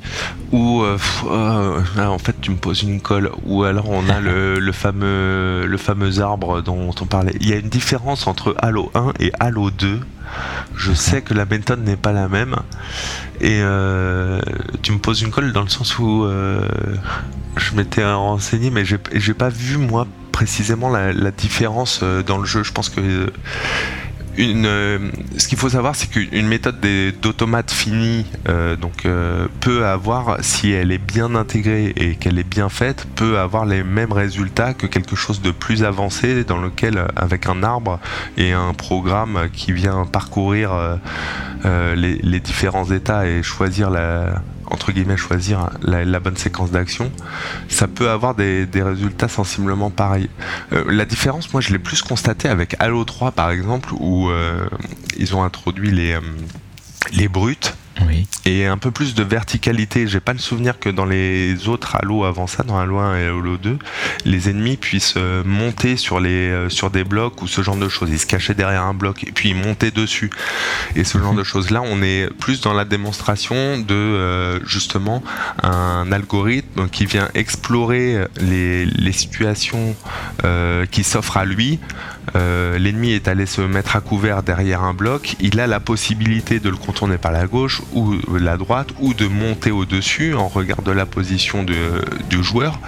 ou 0.51 0.81
euh, 0.81 0.97
euh, 1.29 1.81
en 1.97 2.17
fait 2.17 2.35
tu 2.41 2.51
me 2.51 2.57
poses 2.57 2.83
une 2.83 3.01
colle. 3.01 3.31
Ou 3.45 3.63
alors 3.63 3.89
on 3.89 4.09
a 4.09 4.19
le, 4.21 4.71
fameux, 4.71 5.65
le 5.65 5.77
fameux 5.77 6.19
arbre 6.19 6.61
dont 6.61 6.93
on 6.99 7.05
parlait. 7.05 7.35
Il 7.39 7.49
y 7.49 7.53
a 7.53 7.57
une 7.57 7.69
différence 7.69 8.27
entre 8.27 8.55
Halo 8.59 8.91
1 8.95 9.13
et 9.19 9.31
Halo 9.39 9.71
2 9.71 9.99
je 10.75 10.91
sais 10.91 11.21
que 11.21 11.35
la 11.35 11.45
méthode 11.45 11.83
n'est 11.85 11.95
pas 11.95 12.11
la 12.11 12.27
même. 12.27 12.55
Et 13.39 13.61
tu 14.81 14.91
me 14.91 14.97
poses 14.97 15.21
une 15.21 15.29
colle 15.29 15.53
dans 15.53 15.61
le 15.61 15.69
sens 15.69 15.99
où 15.99 16.27
je 17.57 17.75
m'étais 17.75 18.03
renseigné, 18.03 18.71
mais 18.71 18.83
j'ai 18.85 19.33
pas 19.33 19.49
vu 19.49 19.77
moi 19.77 20.07
précisément 20.35 20.89
la, 20.89 21.31
différence 21.31 22.01
euh, 22.03 22.21
dans 22.21 22.37
le 22.37 22.43
jeu. 22.43 22.61
Je 22.61 22.73
pense 22.73 22.89
que 22.89 22.99
euh, 22.99 23.27
une, 24.35 24.65
euh, 24.65 24.99
ce 25.37 25.47
qu'il 25.47 25.57
faut 25.57 25.69
savoir, 25.69 25.95
c'est 25.95 26.07
qu'une 26.07 26.45
méthode 26.45 26.75
d'automate 27.21 27.71
finie 27.71 28.25
donc, 28.81 29.07
peut 29.61 29.85
avoir, 29.85 30.39
si 30.41 30.73
elle 30.73 30.91
est 30.91 30.97
bien 30.97 31.35
intégrée 31.35 31.93
et 31.95 32.15
qu'elle 32.15 32.37
est 32.37 32.49
bien 32.57 32.67
faite, 32.67 33.07
peut 33.15 33.39
avoir 33.39 33.65
les 33.65 33.81
mêmes 33.81 34.11
résultats 34.11 34.73
que 34.73 34.87
quelque 34.87 35.15
chose 35.15 35.41
de 35.41 35.51
plus 35.51 35.85
avancé 35.85 36.43
dans 36.43 36.59
lequel, 36.59 37.07
avec 37.15 37.47
un 37.47 37.63
arbre 37.63 38.01
et 38.35 38.51
un 38.51 38.73
programme 38.73 39.47
qui 39.53 39.71
vient 39.71 40.03
parcourir 40.03 40.99
les, 41.63 42.17
les, 42.17 42.39
différents 42.41 42.91
états 42.91 43.25
et 43.25 43.41
choisir 43.41 43.89
la, 43.89 44.41
entre 44.67 44.91
guillemets 44.91 45.17
choisir 45.17 45.69
la, 45.81 46.19
bonne 46.19 46.37
séquence 46.37 46.71
d'action, 46.71 47.11
ça 47.69 47.87
peut 47.87 48.09
avoir 48.09 48.35
des, 48.35 48.67
résultats 48.75 49.27
sensiblement 49.27 49.89
pareils. 49.89 50.29
Euh, 50.73 50.83
la 50.91 51.05
différence, 51.05 51.51
moi 51.53 51.61
je 51.61 51.71
l'ai 51.71 51.79
plus 51.79 52.01
constaté 52.01 52.47
avec 52.47 52.75
Halo 52.79 53.03
3 53.03 53.31
par 53.31 53.51
exemple, 53.51 53.89
où 53.93 54.29
euh, 54.29 54.67
ils 55.17 55.35
ont 55.35 55.43
introduit 55.43 55.91
les, 55.91 56.13
euh, 56.13 56.21
les 57.13 57.27
brutes 57.27 57.75
et 58.45 58.65
un 58.65 58.77
peu 58.77 58.91
plus 58.91 59.15
de 59.15 59.23
verticalité. 59.23 60.07
J'ai 60.07 60.19
pas 60.19 60.33
le 60.33 60.39
souvenir 60.39 60.79
que 60.79 60.89
dans 60.89 61.05
les 61.05 61.67
autres 61.67 61.95
Halo 61.95 62.23
avant 62.23 62.47
ça, 62.47 62.63
dans 62.63 62.77
Halo 62.77 62.99
1 62.99 63.17
et 63.17 63.25
Halo 63.25 63.57
2, 63.57 63.77
les 64.25 64.49
ennemis 64.49 64.77
puissent 64.77 65.15
euh, 65.17 65.43
monter 65.43 65.97
sur, 65.97 66.19
les, 66.19 66.49
euh, 66.49 66.69
sur 66.69 66.91
des 66.91 67.03
blocs 67.03 67.41
ou 67.41 67.47
ce 67.47 67.61
genre 67.61 67.75
de 67.75 67.89
choses. 67.89 68.09
Ils 68.11 68.19
se 68.19 68.27
cachaient 68.27 68.53
derrière 68.53 68.83
un 68.83 68.93
bloc 68.93 69.23
et 69.23 69.31
puis 69.31 69.49
ils 69.49 69.55
montaient 69.55 69.91
dessus. 69.91 70.29
Et 70.95 71.03
ce 71.03 71.17
genre 71.17 71.33
mhm. 71.33 71.39
de 71.39 71.43
choses-là, 71.43 71.81
on 71.83 72.01
est 72.03 72.29
plus 72.39 72.61
dans 72.61 72.73
la 72.73 72.85
démonstration 72.85 73.79
de 73.79 73.93
euh, 73.93 74.59
justement 74.65 75.23
un 75.63 76.11
algorithme 76.11 76.87
qui 76.89 77.05
vient 77.05 77.29
explorer 77.33 78.25
les, 78.39 78.85
les 78.85 79.11
situations 79.11 79.95
qui 80.91 81.03
s'offrent 81.03 81.37
à 81.37 81.45
lui 81.45 81.79
euh, 82.35 82.77
l'ennemi 82.77 83.11
est 83.11 83.27
allé 83.27 83.45
se 83.45 83.61
mettre 83.61 83.95
à 83.95 84.01
couvert 84.01 84.43
derrière 84.43 84.83
un 84.83 84.93
bloc, 84.93 85.35
il 85.39 85.59
a 85.59 85.67
la 85.67 85.79
possibilité 85.79 86.59
de 86.59 86.69
le 86.69 86.75
contourner 86.75 87.17
par 87.17 87.31
la 87.31 87.47
gauche 87.47 87.81
ou 87.93 88.15
la 88.37 88.57
droite 88.57 88.89
ou 88.99 89.13
de 89.13 89.27
monter 89.27 89.71
au-dessus 89.71 90.33
en 90.33 90.47
regard 90.47 90.81
de 90.81 90.91
la 90.91 91.05
position 91.05 91.63
du 91.63 92.43
joueur. 92.43 92.79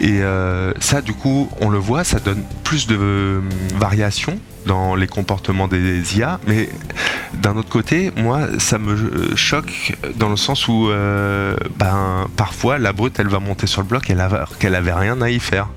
Et 0.00 0.22
euh, 0.22 0.72
ça, 0.80 1.02
du 1.02 1.12
coup, 1.12 1.50
on 1.60 1.68
le 1.68 1.78
voit, 1.78 2.04
ça 2.04 2.20
donne 2.20 2.42
plus 2.64 2.86
de 2.86 2.96
euh, 2.98 3.40
variations 3.74 4.38
dans 4.66 4.94
les 4.94 5.06
comportements 5.06 5.68
des 5.68 6.18
IA, 6.18 6.38
mais 6.46 6.68
d'un 7.34 7.56
autre 7.56 7.70
côté, 7.70 8.12
moi, 8.16 8.46
ça 8.58 8.78
me 8.78 9.34
choque 9.34 9.96
dans 10.16 10.28
le 10.28 10.36
sens 10.36 10.68
où, 10.68 10.90
ben, 11.78 12.26
parfois, 12.36 12.78
la 12.78 12.92
brute, 12.92 13.18
elle 13.18 13.28
va 13.28 13.38
monter 13.38 13.66
sur 13.66 13.80
le 13.80 13.86
bloc 13.86 14.04
qu'elle 14.58 14.74
avait 14.74 14.92
rien 14.92 15.22
à 15.22 15.30
y 15.30 15.40
faire. 15.40 15.68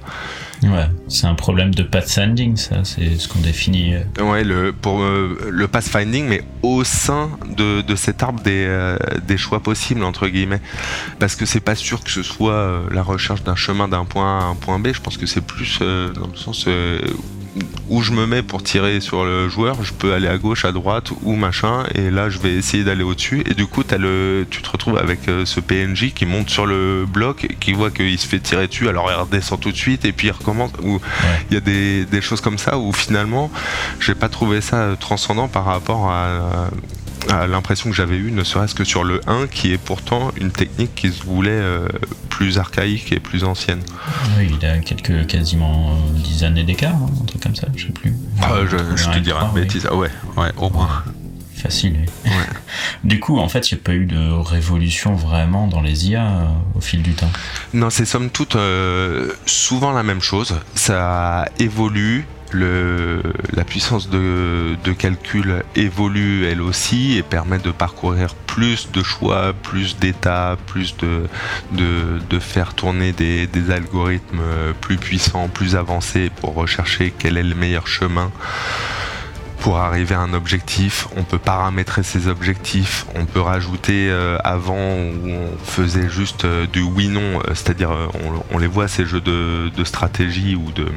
Ouais, 0.64 0.88
c'est 1.10 1.28
un 1.28 1.36
problème 1.36 1.74
de 1.74 1.84
pathfinding, 1.84 2.56
ça, 2.56 2.84
c'est 2.84 3.18
ce 3.18 3.28
qu'on 3.28 3.40
définit. 3.40 3.96
Euh. 3.96 4.24
Ouais, 4.24 4.44
le, 4.44 4.72
pour 4.72 5.02
euh, 5.02 5.50
le 5.50 5.68
pathfinding, 5.68 6.26
mais 6.28 6.44
au 6.62 6.84
sein 6.84 7.32
de, 7.58 7.82
de 7.82 7.96
cet 7.96 8.24
arbre 8.24 8.42
des, 8.42 8.66
euh, 8.68 8.98
des, 9.28 9.38
choix 9.38 9.60
possibles, 9.60 10.04
entre 10.04 10.28
guillemets. 10.28 10.62
Parce 11.20 11.36
que 11.36 11.46
c'est 11.46 11.60
pas 11.60 11.76
sûr 11.76 12.04
que 12.04 12.12
ce 12.12 12.24
soit 12.24 12.84
la 12.92 13.04
recherche 13.04 13.44
d'un 13.44 13.56
chemin 13.56 13.88
d'un 13.88 14.06
point 14.06 14.40
A 14.40 14.44
à 14.44 14.46
un 14.46 14.56
point 14.56 14.80
B, 14.80 14.94
je 14.94 15.02
pense 15.02 15.18
que 15.18 15.26
c'est 15.26 15.46
plus 15.46 15.80
dans 15.80 16.28
le 16.28 16.36
sens 16.36 16.68
où 17.90 18.02
je 18.02 18.12
me 18.12 18.26
mets 18.26 18.42
pour 18.42 18.64
tirer 18.64 19.02
sur 19.02 19.26
le 19.26 19.50
joueur, 19.50 19.84
je 19.84 19.94
peux 19.94 20.14
aller 20.14 20.28
à 20.28 20.38
gauche, 20.38 20.66
à 20.66 20.72
droite 20.72 21.12
ou 21.24 21.36
machin, 21.36 21.84
et 21.94 22.10
là 22.10 22.30
je 22.30 22.40
vais 22.40 22.54
essayer 22.54 22.84
d'aller 22.84 23.04
au-dessus. 23.04 23.44
Et 23.50 23.54
du 23.54 23.68
coup, 23.68 23.84
as 23.90 23.98
le, 23.98 24.46
tu 24.50 24.62
te 24.62 24.70
retrouves 24.70 24.98
avec 24.98 25.28
euh, 25.28 25.46
ce 25.46 25.60
PNJ 25.60 26.14
qui 26.14 26.26
monte 26.26 26.50
sur 26.50 26.66
le 26.66 27.06
bloc, 27.06 27.48
qui 27.60 27.74
voit 27.74 27.92
qu'il 27.92 28.18
se 28.18 28.28
fait 28.28 28.40
tirer 28.40 28.68
dessus, 28.68 28.90
alors 28.90 29.10
il 29.12 29.16
redescend 29.16 29.60
tout 29.60 29.72
de 29.72 29.78
suite 29.78 30.06
et 30.06 30.12
puis 30.12 30.28
il 30.28 30.32
recommence. 30.32 30.72
Ou 30.84 31.00
il 31.50 31.54
y 31.54 31.58
a 31.58 31.60
des, 31.60 32.06
des, 32.06 32.22
choses 32.22 32.42
comme 32.42 32.58
ça 32.58 32.78
où 32.78 32.92
finalement, 32.92 33.52
j'ai 34.00 34.16
pas 34.16 34.30
trouvé 34.30 34.62
ça 34.62 34.96
transcendant 35.00 35.48
par 35.48 35.66
rapport 35.66 36.10
à 36.10 36.70
l'impression 37.28 37.90
que 37.90 37.96
j'avais 37.96 38.18
eue, 38.18 38.32
ne 38.32 38.44
serait-ce 38.44 38.76
que 38.76 38.84
sur 38.84 39.04
le 39.04 39.22
1, 39.28 39.48
qui 39.48 39.74
est 39.74 39.78
pourtant 39.78 40.32
une 40.40 40.52
technique 40.52 40.96
qui 40.96 41.12
se 41.12 41.24
voulait 41.24 41.52
euh, 41.52 41.88
plus 42.30 42.58
archaïque 42.58 43.12
et 43.12 43.20
plus 43.20 43.44
ancienne. 43.44 43.82
Oui, 44.38 44.52
il 44.60 44.66
a 44.66 44.80
quelques 44.80 45.28
quasiment 45.28 45.98
10 46.12 46.44
années 46.44 46.64
d'écart, 46.64 46.96
hein, 46.96 47.10
un 47.22 47.26
truc 47.26 47.42
comme 47.42 47.56
ça, 47.56 47.68
je 47.76 47.88
sais 47.88 47.94
plus. 47.94 48.14
Ah, 48.42 48.56
je, 48.70 48.78
te 49.12 49.20
dirais 49.20 49.46
une 49.46 49.54
bêtise, 49.54 49.88
ah 49.90 49.96
ouais, 49.96 50.10
ouais, 50.38 50.52
au 50.58 50.70
moins. 50.70 51.04
Facile. 51.64 51.96
du 53.06 53.22
coup, 53.22 53.40
en 53.40 53.48
fait, 53.48 53.72
il 53.72 53.76
n'y 53.76 53.80
a 53.80 53.84
pas 53.86 53.94
eu 53.94 54.06
de 54.06 54.32
révolution 54.32 55.16
vraiment 55.16 55.68
dans 55.68 55.80
les 55.80 56.10
IA 56.10 56.26
euh, 56.26 56.46
au 56.76 56.82
fil 56.82 57.02
du 57.02 57.14
temps? 57.14 57.32
Non, 57.74 57.90
c'est 57.90 58.04
somme 58.04 58.30
toute 58.30 58.58
euh, 58.58 59.32
souvent 59.46 59.94
la 59.94 60.04
même 60.04 60.22
chose. 60.22 60.60
Ça 60.76 61.46
évolue, 61.60 62.26
la 62.52 63.64
puissance 63.64 64.10
de, 64.10 64.76
calcul 65.00 65.64
évolue 65.78 66.46
elle 66.46 66.62
aussi 66.62 67.18
et 67.18 67.24
permet 67.24 67.60
de 67.60 67.72
parcourir 67.72 68.36
plus 68.46 68.92
de 68.92 69.02
choix, 69.02 69.54
plus 69.54 69.98
d'états, 69.98 70.58
plus 70.68 70.98
de, 70.98 71.30
de, 71.72 72.40
faire 72.40 72.74
tourner 72.74 73.14
des, 73.14 73.48
algorithmes 73.72 74.42
plus 74.82 74.98
puissants, 74.98 75.48
plus 75.48 75.78
avancés 75.78 76.30
pour 76.42 76.56
rechercher 76.56 77.14
quel 77.18 77.38
est 77.38 77.44
le 77.44 77.56
meilleur 77.56 77.88
chemin 77.88 78.32
pour 79.64 79.78
arriver 79.78 80.14
à 80.14 80.20
un 80.20 80.34
objectif, 80.34 81.08
on 81.16 81.24
peut 81.24 81.40
paramétrer 81.40 82.04
ces 82.04 82.28
objectifs, 82.28 83.06
on 83.16 83.26
peut 83.26 83.40
rajouter 83.40 84.10
euh, 84.10 84.38
avant 84.44 84.76
où 84.76 85.30
on 85.30 85.58
faisait 85.64 86.10
juste 86.10 86.46
euh, 86.46 86.68
du 86.68 86.82
oui-non, 86.82 87.40
euh, 87.40 87.56
c'est-à-dire 87.56 87.92
on, 88.52 88.58
les 88.58 88.68
voit 88.68 88.88
ces 88.88 89.06
jeux 89.06 89.22
de 89.22 89.84
stratégie 89.84 90.56
ou 90.56 90.72
de, 90.72 90.88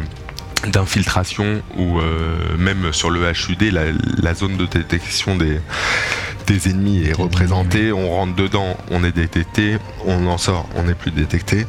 d'infiltration 0.67 1.63
ou 1.77 2.01
euh, 2.01 2.57
même 2.59 2.93
sur 2.93 3.11
le 3.11 3.21
HUD, 3.31 3.63
la, 3.73 4.35
zone 4.35 4.57
de 4.57 4.67
détection 4.67 5.37
des, 5.37 5.61
des 6.47 6.69
ennemis 6.69 7.05
est 7.05 7.13
représentée. 7.13 7.93
On 7.93 8.11
rentre 8.11 8.35
dedans, 8.35 8.77
on 8.91 9.05
est 9.05 9.13
détecté, 9.13 9.79
on 10.05 10.27
en 10.27 10.39
sort, 10.39 10.69
on 10.75 10.85
n'est 10.85 10.95
plus 10.95 11.11
détecté. 11.11 11.67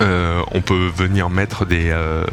Euh, 0.00 0.42
on 0.52 0.62
peut 0.62 0.90
venir 0.96 1.28
mettre 1.28 1.66
des 1.66 1.90
euh, 1.90 2.24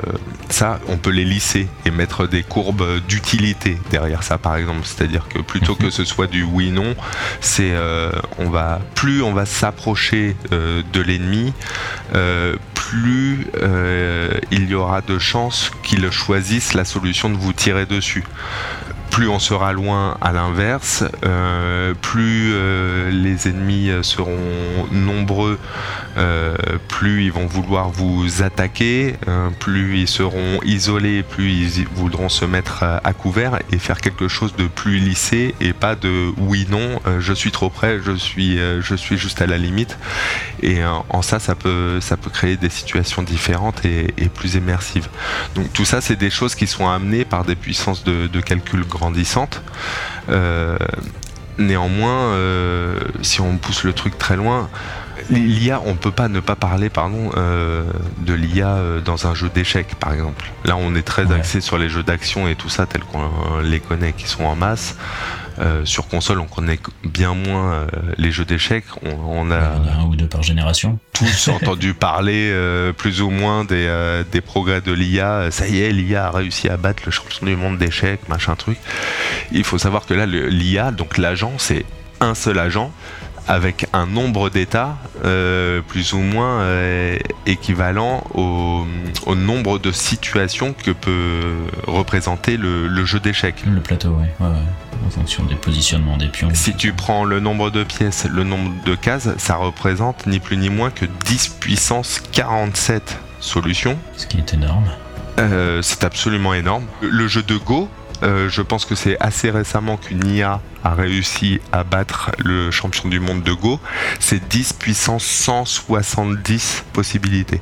ça 0.50 0.80
on 0.88 0.98
peut 0.98 1.10
les 1.10 1.26
lisser 1.26 1.68
et 1.86 1.92
mettre 1.92 2.26
des 2.26 2.42
courbes 2.44 3.02
d'utilité 3.08 3.78
derrière 3.92 4.24
ça 4.24 4.38
par 4.38 4.56
exemple. 4.56 4.82
C'est 4.84 5.04
à 5.04 5.08
dire 5.08 5.28
que 5.28 5.40
plutôt 5.40 5.76
que 5.76 5.90
ce 5.90 6.06
soit 6.06 6.28
du 6.28 6.44
oui 6.44 6.72
non 6.72 6.96
c'est 7.42 7.72
euh, 7.74 8.12
on 8.38 8.50
va 8.50 8.80
plus 8.96 9.22
on 9.22 9.34
va 9.34 9.46
s'approcher 9.46 10.36
de 10.52 11.02
l'ennemi 11.02 11.54
plus 12.74 13.48
il 14.52 14.70
y 14.70 14.74
aura 14.74 15.02
de 15.02 15.20
chances 15.20 15.72
qu'il 15.84 16.10
choisisse 16.10 16.74
la 16.74 16.86
solution 16.86 17.30
de 17.30 17.36
vous 17.36 17.54
tirer 17.54 17.86
dessus 17.86 18.24
plus 19.18 19.30
on 19.30 19.40
sera 19.40 19.74
loin 19.74 20.16
à 20.22 20.32
l'inverse, 20.32 21.04
euh, 21.26 21.96
plus 22.00 22.52
euh, 22.54 23.10
les 23.10 23.48
ennemis 23.48 23.90
seront 24.04 24.38
nombreux, 24.92 25.58
euh, 26.18 26.56
plus 26.88 27.24
ils 27.24 27.32
vont 27.32 27.48
vouloir 27.48 27.90
vous 27.90 28.44
attaquer, 28.44 29.16
plus 29.60 30.02
ils 30.02 30.08
seront 30.08 30.60
isolés, 30.64 31.24
plus 31.24 31.52
ils 31.52 31.88
voudront 31.96 32.30
se 32.30 32.46
mettre 32.46 32.84
à, 32.84 33.14
couvert 33.14 33.58
et 33.72 33.80
faire 33.80 34.02
quelque 34.02 34.28
chose 34.28 34.56
de 34.56 34.68
plus 34.68 35.00
lissé 35.00 35.56
et 35.62 35.74
pas 35.74 35.96
de 35.96 36.32
oui 36.38 36.68
non, 36.70 37.00
je 37.20 37.34
suis 37.34 37.52
trop 37.52 37.72
près, 37.72 38.00
je 38.00 38.16
suis, 38.16 38.58
je 38.58 38.96
suis 38.96 39.18
juste 39.18 39.42
à 39.42 39.48
la 39.48 39.58
limite. 39.58 39.98
Et 40.62 40.82
en 40.86 41.22
ça, 41.24 41.40
ça 41.40 41.56
peut, 41.56 42.00
ça 42.02 42.18
peut 42.18 42.30
créer 42.30 42.58
des 42.58 42.70
situations 42.70 43.24
différentes 43.24 43.84
et, 43.84 44.30
plus 44.34 44.56
immersives. 44.56 45.08
Donc 45.56 45.74
tout 45.74 45.86
ça, 45.86 46.02
c'est 46.02 46.16
des 46.16 46.30
choses 46.30 46.54
qui 46.54 46.68
sont 46.68 46.88
amenées 46.88 47.26
par 47.26 47.46
des 47.46 47.56
puissances 47.56 48.04
de, 48.04 48.42
calcul 48.42 48.86
Euh, 50.30 50.78
néanmoins, 51.58 52.34
euh, 52.34 53.00
si 53.22 53.42
on 53.42 53.58
pousse 53.58 53.84
le 53.84 53.94
truc 53.94 54.18
très 54.18 54.36
loin, 54.36 54.70
l'IA, 55.30 55.82
on 55.86 55.96
peut 55.96 56.12
pas 56.12 56.28
ne 56.28 56.40
pas 56.40 56.56
parler, 56.56 56.90
pardon, 56.90 57.32
euh, 57.36 57.84
de 58.20 58.34
l'IA 58.34 58.78
dans 59.04 59.28
un 59.28 59.34
jeu 59.34 59.50
d'échecs, 59.50 59.96
par 60.00 60.14
exemple. 60.14 60.52
Là, 60.66 60.76
on 60.78 60.96
est 60.96 61.04
très 61.04 61.32
axé 61.32 61.62
sur 61.62 61.78
les 61.78 61.90
jeux 61.90 62.04
d'action 62.04 62.48
et 62.48 62.56
tout 62.56 62.70
ça, 62.70 62.86
tels 62.86 63.04
qu'on 63.04 63.60
les 63.64 63.80
connaît, 63.80 64.14
qui 64.14 64.28
sont 64.28 64.46
en 64.46 64.56
masse. 64.56 64.96
Euh, 65.60 65.86
sur 65.86 66.08
console, 66.08 66.40
on 66.40 66.46
connaît 66.46 66.80
bien 67.04 67.34
moins 67.34 67.74
euh, 67.74 67.88
les 68.18 68.32
jeux 68.32 68.46
d'échecs. 68.46 68.86
On, 69.04 69.50
a, 69.50 69.58
un 69.58 70.04
ou 70.06 70.16
deux 70.16 70.28
par 70.28 70.44
génération. 70.44 71.00
Tous 71.14 71.48
entendu 71.48 71.94
parler 71.94 72.52
euh, 72.52 72.94
plus 72.94 73.22
ou 73.22 73.30
moins 73.30 73.66
des, 73.66 74.24
des 74.32 74.42
progrès 74.42 74.82
de 74.82 74.92
l'IA. 74.92 75.50
Ça 75.50 75.68
y 75.68 75.82
est, 75.82 75.92
l'IA 75.92 76.28
a 76.28 76.32
réussi 76.32 76.70
à 76.70 76.78
battre 76.78 77.04
le 77.06 77.12
champion 77.12 77.48
du 77.48 77.56
monde 77.56 77.78
d'échecs, 77.78 78.28
machin 78.30 78.56
truc. 78.56 78.78
Il 79.52 79.64
faut 79.64 79.78
savoir 79.78 80.06
que 80.06 80.14
là, 80.14 80.26
l'IA, 80.26 80.92
donc 80.92 81.18
l'agent, 81.18 81.54
c'est 81.58 81.86
un 82.20 82.36
seul 82.36 82.60
agent 82.60 82.92
avec 83.48 83.88
un 83.94 84.06
nombre 84.06 84.50
d'états 84.50 84.98
euh, 85.26 85.82
plus 85.82 86.14
ou 86.14 86.20
moins 86.20 86.62
euh, 86.62 87.18
équivalent 87.46 88.24
au, 88.34 88.86
nombre 89.36 89.80
de 89.80 89.92
situations 89.92 90.74
que 90.74 90.92
peut 90.92 91.54
représenter 91.86 92.58
le, 92.58 93.06
jeu 93.06 93.20
d'échecs. 93.20 93.64
Le 93.66 93.82
plateau, 93.82 94.18
oui, 94.20 94.28
en 95.06 95.10
fonction 95.10 95.44
des 95.46 95.56
positionnements 95.56 96.18
des 96.18 96.28
pions. 96.28 96.50
Si 96.54 96.76
tu 96.76 96.92
prends 96.94 97.24
le 97.24 97.40
nombre 97.40 97.70
de 97.70 97.84
pièces, 97.84 98.26
le 98.30 98.44
nombre 98.44 98.72
de 98.86 98.96
cases, 98.96 99.30
ça 99.38 99.56
représente 99.56 100.28
ni 100.28 100.40
plus 100.40 100.58
ni 100.58 100.70
moins 100.70 100.90
que 100.90 101.06
10 101.26 101.50
puissance 101.60 102.22
47 102.32 103.20
solutions. 103.40 103.98
Ce 104.16 104.26
qui 104.26 104.38
est 104.38 104.54
énorme. 104.54 104.90
Euh, 105.40 105.82
c'est 105.82 106.04
absolument 106.04 106.54
énorme. 106.54 106.86
Le 107.02 107.28
jeu 107.28 107.44
de 107.44 107.58
Go, 107.58 107.90
euh, 108.24 108.50
je 108.50 108.62
pense 108.62 108.86
que 108.86 108.96
c'est 108.96 109.18
assez 109.20 109.50
récemment 109.50 109.98
qu'une 109.98 110.26
IA 110.26 110.62
a 110.84 110.94
réussi 110.94 111.60
à 111.72 111.84
battre 111.84 112.32
le 112.40 112.72
champion 112.72 113.10
du 113.10 113.20
monde 113.20 113.44
de 113.44 113.54
Go. 113.54 113.80
C'est 114.20 114.48
10 114.48 114.74
puissance 114.74 115.24
170 115.24 116.86
possibilités. 116.94 117.62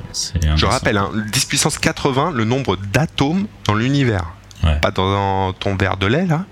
Je 0.54 0.66
rappelle, 0.66 1.00
10 1.32 1.40
hein, 1.40 1.46
puissance 1.48 1.78
80, 1.78 2.32
le 2.34 2.44
nombre 2.44 2.76
d'atomes 2.76 3.46
dans 3.64 3.74
l'univers. 3.74 4.32
Pas 4.82 4.90
dans 4.90 5.52
ton 5.52 5.76
verre 5.76 5.96
de 5.96 6.06
lait, 6.06 6.26
là, 6.26 6.44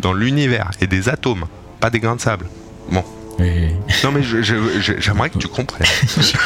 dans 0.00 0.12
l'univers. 0.12 0.70
Et 0.80 0.86
des 0.86 1.08
atomes, 1.08 1.46
pas 1.80 1.88
des 1.88 2.00
grains 2.00 2.16
de 2.16 2.20
sable. 2.20 2.46
Bon. 2.90 3.04
Non 3.38 4.10
mais 4.12 4.22
j'aimerais 4.22 5.30
que 5.30 5.38
tu 5.38 5.48
comprennes. 5.48 5.86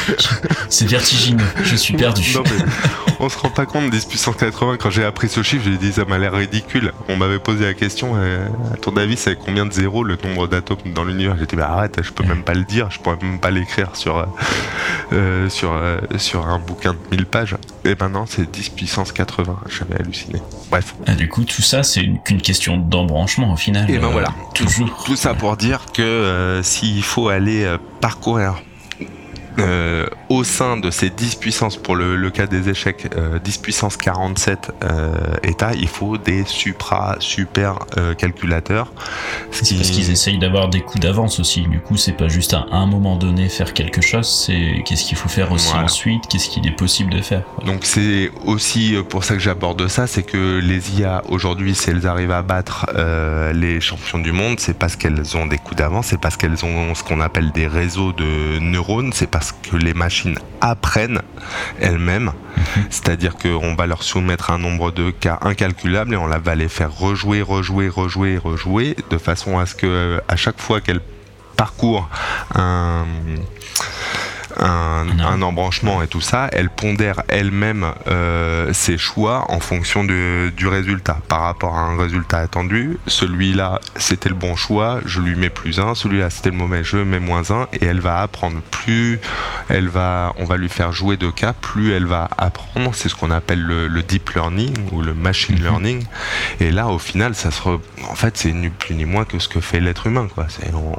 c'est 0.68 0.86
vertigineux, 0.86 1.44
je 1.62 1.76
suis 1.76 1.94
perdu. 1.94 2.34
Non, 2.34 2.42
mais 2.44 2.64
on 3.20 3.28
se 3.28 3.38
rend 3.38 3.50
pas 3.50 3.66
compte 3.66 3.90
10 3.90 4.04
puissance 4.04 4.36
80 4.36 4.76
quand 4.78 4.90
j'ai 4.90 5.04
appris 5.04 5.28
ce 5.28 5.42
chiffre, 5.42 5.64
j'ai 5.64 5.76
dit 5.78 5.92
ça 5.92 6.04
m'a 6.04 6.18
l'air 6.18 6.32
ridicule. 6.32 6.92
On 7.08 7.16
m'avait 7.16 7.38
posé 7.38 7.64
la 7.64 7.74
question, 7.74 8.12
euh, 8.16 8.46
à 8.72 8.76
ton 8.76 8.96
avis 8.96 9.16
c'est 9.16 9.36
combien 9.36 9.64
de 9.66 9.72
zéros 9.72 10.04
le 10.04 10.18
nombre 10.22 10.46
d'atomes 10.46 10.92
dans 10.94 11.04
l'univers? 11.04 11.36
J'étais 11.38 11.56
bah 11.56 11.70
arrête, 11.70 12.00
je 12.02 12.12
peux 12.12 12.24
même 12.24 12.42
pas 12.42 12.54
le 12.54 12.64
dire, 12.64 12.90
je 12.90 12.98
pourrais 12.98 13.16
même 13.22 13.40
pas 13.40 13.50
l'écrire 13.50 13.96
sur, 13.96 14.18
euh, 14.18 14.26
euh, 15.12 15.48
sur, 15.48 15.80
sur 16.18 16.46
un 16.46 16.58
bouquin 16.58 16.92
de 16.92 16.98
1000 17.16 17.26
pages. 17.26 17.56
Et 17.84 17.94
maintenant 17.98 18.26
c'est 18.28 18.50
10 18.50 18.70
puissance 18.70 19.12
80, 19.12 19.56
j'avais 19.68 20.00
halluciné. 20.00 20.40
Bref. 20.70 20.94
Ah, 21.06 21.14
du 21.14 21.28
coup 21.28 21.44
tout 21.44 21.62
ça 21.62 21.82
c'est 21.82 22.06
qu'une 22.24 22.42
question 22.42 22.76
d'embranchement 22.76 23.52
au 23.52 23.56
final. 23.56 23.90
Et 23.90 23.98
ben 23.98 24.08
voilà, 24.08 24.28
toujours. 24.54 25.04
Tout 25.06 25.16
ça 25.16 25.34
pour 25.34 25.56
dire 25.56 25.86
que 25.94 26.60
s'il 26.76 27.02
faut 27.02 27.28
aller 27.28 27.76
parcourir 28.02 28.62
euh, 29.58 30.06
au 30.28 30.44
sein 30.44 30.76
de 30.76 30.90
ces 30.90 31.10
10 31.10 31.36
puissances, 31.36 31.76
pour 31.76 31.96
le, 31.96 32.30
cas 32.30 32.46
des 32.46 32.68
échecs, 32.68 33.06
10 33.06 33.16
euh, 33.16 33.62
puissance 33.62 33.96
47 33.96 34.72
euh, 34.82 35.14
états, 35.42 35.74
il 35.74 35.88
faut 35.88 36.18
des 36.18 36.44
supra 36.44 37.16
super 37.20 37.78
calculateurs. 38.18 38.92
C'est 39.50 39.76
parce 39.76 39.90
qu'ils 39.90 40.10
essayent 40.10 40.38
d'avoir 40.38 40.68
des 40.68 40.80
coups 40.80 41.00
d'avance 41.00 41.40
aussi. 41.40 41.62
Du 41.62 41.80
coup, 41.80 41.96
c'est 41.96 42.12
pas 42.12 42.28
juste 42.28 42.54
à 42.54 42.66
un 42.70 42.86
moment 42.86 43.16
donné 43.16 43.48
faire 43.48 43.72
quelque 43.72 44.00
chose, 44.00 44.28
c'est 44.28 44.82
qu'est-ce 44.84 45.04
qu'il 45.04 45.16
faut 45.16 45.28
faire 45.28 45.52
aussi 45.52 45.74
ensuite, 45.74 46.26
qu'est-ce 46.28 46.48
qu'il 46.48 46.66
est 46.66 46.76
possible 46.76 47.12
de 47.12 47.20
faire. 47.20 47.42
Donc 47.64 47.84
c'est 47.84 48.30
aussi 48.44 48.96
pour 49.08 49.24
ça 49.24 49.34
que 49.34 49.40
j'aborde 49.40 49.86
ça, 49.88 50.06
c'est 50.06 50.22
que 50.22 50.58
les 50.58 50.98
IA 51.00 51.22
aujourd'hui, 51.28 51.74
si 51.74 51.90
elles 51.90 52.06
arrivent 52.06 52.32
à 52.32 52.42
battre 52.42 52.86
les 53.54 53.80
champions 53.80 54.18
du 54.18 54.32
monde, 54.32 54.60
c'est 54.60 54.76
parce 54.76 54.96
qu'elles 54.96 55.36
ont 55.36 55.46
des 55.46 55.58
coups 55.58 55.76
d'avance, 55.76 56.06
c'est 56.06 56.20
parce 56.20 56.36
qu'elles 56.36 56.64
ont 56.64 56.94
ce 56.94 57.02
qu'on 57.02 57.20
appelle 57.20 57.52
des 57.52 57.66
réseaux 57.66 58.12
de 58.12 58.58
neurones, 58.58 59.12
c'est 59.12 59.30
parce 59.30 59.45
que 59.52 59.76
les 59.76 59.94
machines 59.94 60.38
apprennent 60.60 61.22
elles-mêmes. 61.80 62.32
Mhm. 62.56 62.84
C'est-à-dire 62.90 63.36
qu'on 63.36 63.74
va 63.74 63.86
leur 63.86 64.02
soumettre 64.02 64.50
un 64.50 64.58
nombre 64.58 64.90
de 64.90 65.10
cas 65.10 65.38
incalculable 65.42 66.14
et 66.14 66.16
on 66.16 66.26
va 66.26 66.54
les 66.54 66.68
faire 66.68 66.92
rejouer, 66.92 67.42
rejouer, 67.42 67.88
rejouer, 67.88 68.38
rejouer, 68.38 68.96
de 69.10 69.18
façon 69.18 69.58
à 69.58 69.66
ce 69.66 69.74
que 69.74 70.20
à 70.28 70.36
chaque 70.36 70.60
fois 70.60 70.80
qu'elles 70.80 71.00
parcourent 71.56 72.08
un 72.54 73.06
un, 74.58 75.42
embranchement 75.42 76.02
et 76.02 76.08
tout 76.08 76.20
ça, 76.20 76.48
elle 76.52 76.70
pondère 76.70 77.22
elle-même 77.28 77.86
euh, 78.08 78.72
ses 78.72 78.98
choix 78.98 79.50
en 79.50 79.60
fonction 79.60 80.04
du 80.04 80.66
résultat. 80.66 81.18
Par 81.28 81.42
rapport 81.42 81.76
à 81.76 81.80
un 81.80 81.98
résultat 81.98 82.38
attendu, 82.38 82.98
celui-là 83.06 83.80
c'était 83.96 84.28
le 84.28 84.34
bon 84.34 84.56
choix, 84.56 85.00
je 85.04 85.20
lui 85.20 85.34
mets 85.34 85.50
plus 85.50 85.78
un, 85.78 85.94
celui-là 85.94 86.30
c'était 86.30 86.50
le 86.50 86.56
mauvais, 86.56 86.84
je 86.84 86.98
mets 86.98 87.20
moins 87.20 87.50
un, 87.50 87.66
et 87.72 87.84
elle 87.84 88.00
va 88.00 88.22
apprendre. 88.22 88.60
Plus 88.70 89.20
elle 89.68 89.88
va, 89.88 90.32
on 90.38 90.44
va 90.44 90.56
lui 90.56 90.68
faire 90.68 90.92
jouer 90.92 91.16
de 91.16 91.30
cas, 91.30 91.52
plus 91.52 91.92
elle 91.92 92.06
va 92.06 92.28
apprendre. 92.38 92.94
C'est 92.94 93.08
ce 93.08 93.14
qu'on 93.14 93.30
appelle 93.30 93.62
le, 93.62 94.02
deep 94.02 94.30
learning 94.30 94.74
ou 94.92 95.02
le 95.02 95.14
machine 95.14 95.56
mhm. 95.56 95.62
learning. 95.62 96.06
Et 96.60 96.70
là, 96.70 96.88
au 96.88 96.98
final, 96.98 97.34
ça 97.34 97.50
se, 97.50 97.68
en 97.68 98.14
fait, 98.14 98.36
c'est 98.36 98.52
ni 98.52 98.68
plus 98.68 98.94
ni 98.94 99.04
moins 99.04 99.24
que 99.24 99.38
ce 99.38 99.48
que 99.48 99.60
fait 99.60 99.80
l'être 99.80 100.06
humain. 100.06 100.28
Quoi. 100.32 100.46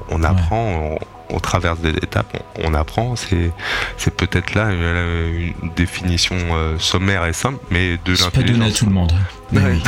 On, 0.09 0.23
apprend 0.23 0.97
au 1.29 1.39
travers 1.39 1.75
des 1.75 1.89
étapes, 1.89 2.41
on, 2.63 2.73
apprend. 2.73 3.15
C'est, 3.15 3.51
peut-être 4.15 4.55
là 4.55 4.71
une, 4.71 5.53
définition 5.75 6.37
euh, 6.51 6.77
sommaire 6.79 7.25
et 7.25 7.33
simple, 7.33 7.59
mais 7.71 7.97
de 8.05 8.11
l'intelligence. 8.11 8.31
C'est 8.33 8.41
pas 8.41 8.51
donné 8.51 8.65
à 8.65 8.71
tout 8.71 8.85
le 8.85 8.91
monde. 8.91 9.11
Oui. 9.51 9.61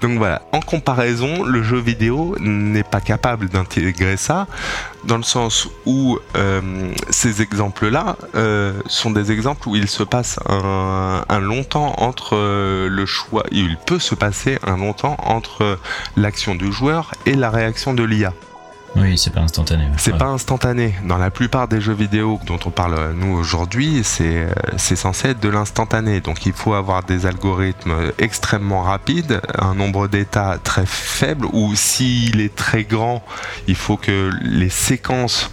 Donc 0.00 0.18
voilà, 0.18 0.42
en 0.52 0.60
comparaison, 0.60 1.44
le 1.44 1.62
jeu 1.62 1.78
vidéo 1.78 2.36
n'est 2.40 2.82
pas 2.82 3.00
capable 3.00 3.48
d'intégrer 3.48 4.16
ça, 4.16 4.46
dans 5.04 5.16
le 5.16 5.22
sens 5.22 5.68
où 5.86 6.18
euh, 6.36 6.60
ces 7.10 7.42
exemples-là 7.42 8.16
euh, 8.34 8.80
sont 8.86 9.10
des 9.10 9.32
exemples 9.32 9.68
où 9.68 9.76
il 9.76 9.88
se 9.88 10.02
passe 10.02 10.38
un, 10.48 11.24
un 11.28 11.40
longtemps 11.40 11.94
entre 11.98 12.36
le 12.88 13.06
choix, 13.06 13.44
il 13.50 13.76
peut 13.76 13.98
se 13.98 14.14
passer 14.14 14.58
un 14.66 14.76
longtemps 14.76 15.16
entre 15.22 15.78
l'action 16.16 16.54
du 16.54 16.72
joueur 16.72 17.12
et 17.26 17.34
la 17.34 17.50
réaction 17.50 17.94
de 17.94 18.02
l'IA. 18.02 18.32
Oui, 18.96 19.18
c'est 19.18 19.32
pas 19.32 19.40
instantané. 19.40 19.86
C'est 19.96 20.16
pas 20.16 20.26
instantané. 20.26 20.94
Dans 21.04 21.18
la 21.18 21.30
plupart 21.30 21.68
des 21.68 21.80
jeux 21.80 21.92
vidéo 21.92 22.40
dont 22.46 22.58
on 22.64 22.70
parle 22.70 22.94
euh, 22.94 23.12
nous 23.14 23.36
aujourd'hui, 23.36 24.00
c'est 24.02 24.38
euh, 24.38 24.50
c'est 24.76 24.96
censé 24.96 25.28
être 25.28 25.40
de 25.40 25.48
l'instantané. 25.48 26.20
Donc 26.20 26.46
il 26.46 26.52
faut 26.52 26.74
avoir 26.74 27.02
des 27.04 27.26
algorithmes 27.26 28.12
extrêmement 28.18 28.82
rapides, 28.82 29.40
un 29.58 29.74
nombre 29.74 30.08
d'états 30.08 30.58
très 30.62 30.86
faible, 30.86 31.46
ou 31.52 31.74
s'il 31.74 32.40
est 32.40 32.54
très 32.54 32.84
grand, 32.84 33.22
il 33.66 33.76
faut 33.76 33.96
que 33.96 34.30
les 34.42 34.70
séquences, 34.70 35.50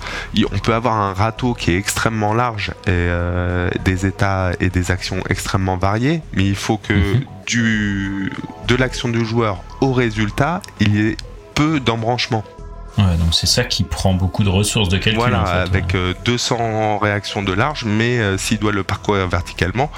on 0.51 0.59
peut 0.59 0.73
avoir 0.73 0.95
un 0.95 1.13
râteau 1.13 1.53
qui 1.53 1.71
est 1.71 1.77
extrêmement 1.77 2.33
large 2.33 2.71
et 2.87 2.91
euh, 2.91 3.69
des 3.83 4.05
états 4.05 4.51
et 4.59 4.69
des 4.69 4.91
actions 4.91 5.21
extrêmement 5.29 5.77
variées, 5.77 6.21
mais 6.33 6.45
il 6.45 6.55
faut 6.55 6.77
que 6.77 6.93
mhm. 6.93 7.25
du 7.45 8.31
de 8.67 8.75
l'action 8.75 9.09
du 9.09 9.25
joueur 9.25 9.63
au 9.81 9.93
résultat, 9.93 10.61
il 10.79 10.95
y 10.95 11.07
ait 11.07 11.17
peu 11.53 11.79
d'embranchement. 11.79 12.43
Ouais, 12.97 13.17
donc 13.17 13.33
c'est 13.33 13.47
ça 13.47 13.65
qui 13.65 13.83
prend 13.83 14.13
beaucoup 14.13 14.43
de 14.43 14.49
ressources 14.49 14.89
de 14.89 14.97
calcul. 14.97 15.19
Voilà, 15.19 15.41
avec 15.41 15.95
200 16.23 16.57
euh, 16.59 16.97
réactions 16.97 17.43
de 17.43 17.51
large, 17.51 17.83
mais 17.85 18.19
euh, 18.19 18.37
s'il 18.37 18.59
doit 18.59 18.71
le 18.71 18.83
parcourir 18.83 19.27
verticalement, 19.27 19.91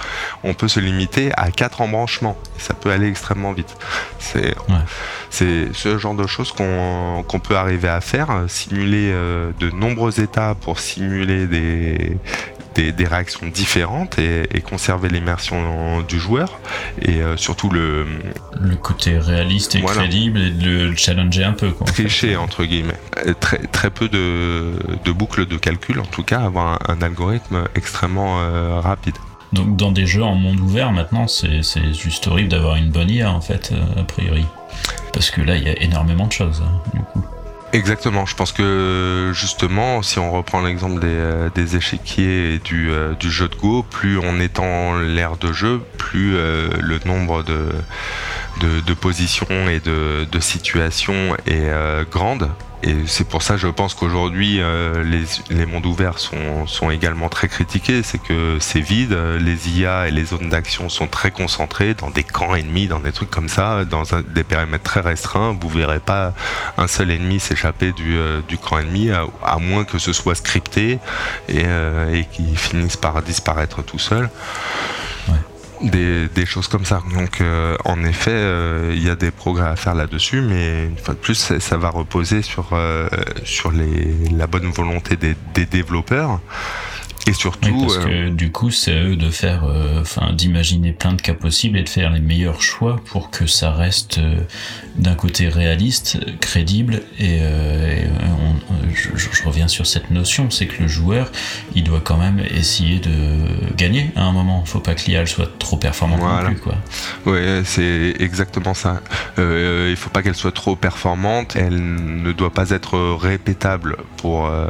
on 0.44 0.54
peut 0.54 0.68
se 0.68 0.80
limiter 0.80 1.32
à 1.38 1.52
4 1.52 1.82
embranchements. 1.82 2.38
Et 2.58 2.62
ça 2.62 2.74
peut 2.74 2.92
aller 2.92 3.08
extrêmement 3.08 3.54
vite. 3.54 3.78
C'est 4.20 5.74
ce 5.74 5.98
genre 5.98 6.16
de 6.16 6.26
choses 6.26 6.52
qu'on 6.52 7.40
peut 7.44 7.56
arriver 7.56 7.90
à 7.90 8.02
faire, 8.02 8.46
simuler 8.48 9.12
euh, 9.12 9.52
de 9.60 9.70
nombreux 9.70 10.20
états 10.20 10.56
pour 10.56 10.80
simuler 10.80 11.46
des, 11.46 12.18
des, 12.78 13.06
réactions 13.06 13.48
différentes 13.48 14.20
et, 14.20 14.62
conserver 14.62 15.10
l'immersion 15.10 16.02
du 16.02 16.20
joueur 16.20 16.60
et 17.02 17.22
surtout 17.38 17.70
le 17.70 18.06
le 18.60 18.76
côté 18.76 19.18
réaliste 19.18 19.76
et 19.76 19.82
crédible 19.82 20.40
et 20.40 20.50
de 20.50 20.88
le 20.90 20.96
challenger 20.96 21.44
un 21.44 21.54
peu 21.54 21.72
quoi. 21.72 21.88
Tricher 21.88 22.36
entre 22.36 22.66
guillemets. 22.66 23.00
Très 23.40 23.60
très 23.60 23.90
peu 23.90 24.10
de, 24.10 24.74
de 25.06 25.12
boucles 25.12 25.46
de 25.46 25.58
calcul 25.58 26.00
en 26.00 26.06
tout 26.06 26.24
cas 26.24 26.42
avoir 26.42 26.80
un, 26.90 27.02
algorithme 27.02 27.64
extrêmement 27.76 28.38
rapide. 28.82 29.16
Donc 29.54 29.78
dans 29.78 29.92
des 29.92 30.06
jeux 30.06 30.24
en 30.24 30.36
monde 30.36 30.60
ouvert 30.60 30.92
maintenant 30.92 31.28
c'est 31.28 31.62
juste 31.94 32.28
horrible 32.28 32.50
d'avoir 32.50 32.76
une 32.76 32.90
bonne 32.90 33.10
IA 33.10 33.32
en 33.32 33.42
fait 33.42 33.74
a 33.96 34.04
priori 34.04 34.46
parce 35.14 35.32
que 35.32 35.42
là 35.42 35.56
il 35.56 35.64
y 35.64 35.70
a 35.70 35.82
énormément 35.82 36.28
de 36.28 36.34
choses 36.34 36.62
hein, 36.66 36.82
du 36.94 37.00
coup. 37.00 37.24
Exactement, 37.78 38.26
je 38.26 38.36
pense 38.36 38.54
que 38.54 39.30
justement, 39.36 40.02
si 40.02 40.18
on 40.18 40.32
reprend 40.32 40.64
l'exemple 40.64 41.00
des, 41.00 41.08
euh, 41.10 41.50
échiquiers 41.56 42.56
et 42.56 42.62
euh, 42.74 43.14
du, 43.14 43.30
jeu 43.30 43.48
de 43.48 43.56
Go, 43.56 43.84
plus 43.84 44.18
on 44.18 44.40
étend 44.40 44.98
l'ère 44.98 45.38
de 45.38 45.54
jeu, 45.54 45.80
plus 46.00 46.36
euh, 46.38 46.70
le 46.82 46.98
nombre 47.06 47.44
de, 47.44 48.94
positions 48.96 49.70
et 49.70 49.80
de 49.80 50.40
situations 50.40 51.38
est 51.46 51.70
grande, 52.10 52.50
et 52.84 52.96
c'est 53.08 53.28
pour 53.28 53.42
ça, 53.42 53.58
je 53.58 53.68
pense 53.68 53.96
qu'aujourd'hui, 53.96 54.62
euh, 54.62 55.04
les, 55.50 55.66
mondes 55.66 55.86
ouverts 55.86 56.20
sont, 56.20 56.92
également 56.92 57.28
très 57.28 57.48
critiqués. 57.48 58.04
C'est 58.04 58.22
que 58.22 58.58
c'est 58.60 58.80
vide, 58.80 59.18
les 59.40 59.80
IA 59.80 60.08
et 60.08 60.12
les 60.12 60.26
zones 60.26 60.50
d'action 60.50 60.88
sont 60.88 61.08
très 61.08 61.32
concentrées 61.32 61.96
dans 61.96 62.12
des 62.12 62.24
camps 62.24 62.54
ennemis, 62.56 62.88
dans 62.88 63.00
des 63.00 63.12
trucs 63.12 63.32
comme 63.32 63.50
ça, 63.50 63.84
dans 63.84 64.04
des 64.30 64.44
périmètres 64.44 64.84
très 64.84 65.02
restreints. 65.02 65.58
Vous 65.60 65.70
verrez 65.70 66.00
pas 66.00 66.34
un 66.78 66.88
seul 66.88 67.10
ennemi 67.10 67.40
s'échapper 67.40 67.94
du, 67.94 68.16
euh, 68.16 68.42
camp 68.62 68.78
ennemi, 68.78 69.10
à, 69.12 69.58
moins 69.60 69.84
que 69.84 69.98
ce 69.98 70.14
soit 70.14 70.36
scripté 70.36 71.00
et, 71.50 71.64
euh, 71.66 72.14
et 72.14 72.26
qu'il 72.26 72.58
finisse 72.58 72.98
par 72.98 73.22
disparaître 73.24 73.84
tout 73.84 74.00
seul 74.00 74.30
des, 75.82 76.46
choses 76.46 76.68
comme 76.68 76.86
ça. 76.86 77.02
Donc 77.14 77.42
euh, 77.42 77.76
en 77.86 78.04
effet, 78.04 78.32
euh, 78.32 78.94
il 78.96 79.04
y 79.04 79.10
a 79.10 79.16
des 79.16 79.32
progrès 79.32 79.68
à 79.68 79.76
faire 79.76 79.96
là-dessus, 79.96 80.42
mais 80.42 80.86
une 80.86 80.98
fois 80.98 81.14
de 81.14 81.20
plus, 81.20 81.54
ça, 81.60 81.78
va 81.78 81.90
reposer 81.90 82.42
sur, 82.42 82.70
euh, 82.74 83.08
sur 83.44 83.72
la 83.72 84.48
bonne 84.48 84.70
volonté 84.72 85.16
des 85.16 85.66
développeurs. 85.66 86.40
Et 87.28 87.34
surtout, 87.34 87.82
parce 87.82 87.98
que 87.98 88.30
du 88.30 88.52
coup, 88.52 88.72
c'est 88.72 88.94
à 88.94 89.04
eux 89.04 89.16
de 89.16 89.30
faire, 89.30 89.66
enfin, 90.00 90.34
d'imaginer 90.34 90.94
plein 90.94 91.14
de 91.14 91.22
cas 91.22 91.34
possibles 91.34 91.78
et 91.78 91.84
de 91.84 91.90
faire 91.90 92.10
les 92.12 92.22
meilleurs 92.22 92.62
choix 92.62 92.98
pour 93.06 93.30
que 93.30 93.46
ça 93.46 93.72
reste 93.72 94.20
d'un 94.96 95.16
côté 95.16 95.50
réaliste, 95.50 96.20
crédible. 96.40 97.02
Et, 97.20 97.40
je, 98.94 99.44
reviens 99.46 99.68
sur 99.68 99.86
cette 99.86 100.12
notion, 100.12 100.50
c'est 100.50 100.68
que 100.68 100.82
le 100.82 100.88
joueur, 100.88 101.32
il 101.76 101.84
doit 101.84 102.02
quand 102.04 102.18
même 102.18 102.42
essayer 102.52 103.00
de 103.00 103.74
gagner 103.76 104.12
à 104.16 104.24
un 104.24 104.32
moment. 104.32 104.64
Faut 104.66 104.80
pas 104.80 104.96
que 104.96 105.06
l'IA 105.06 105.26
soit 105.26 105.58
trop 105.60 105.78
performante 105.78 106.22
non 106.22 106.46
plus, 106.46 106.58
quoi. 106.58 106.76
Ouais, 107.26 107.62
c'est 107.66 108.16
exactement 108.20 108.74
ça. 108.74 109.02
Euh, 109.40 109.88
il 109.90 109.96
faut 109.96 110.10
pas 110.10 110.24
qu'elle 110.24 110.36
soit 110.36 110.52
trop 110.52 110.76
performante. 110.76 111.56
Elle 111.56 112.22
ne 112.24 112.32
doit 112.32 112.52
pas 112.52 112.72
être 112.72 112.98
répétable 113.16 113.98
pour. 114.18 114.48
Euh, 114.48 114.68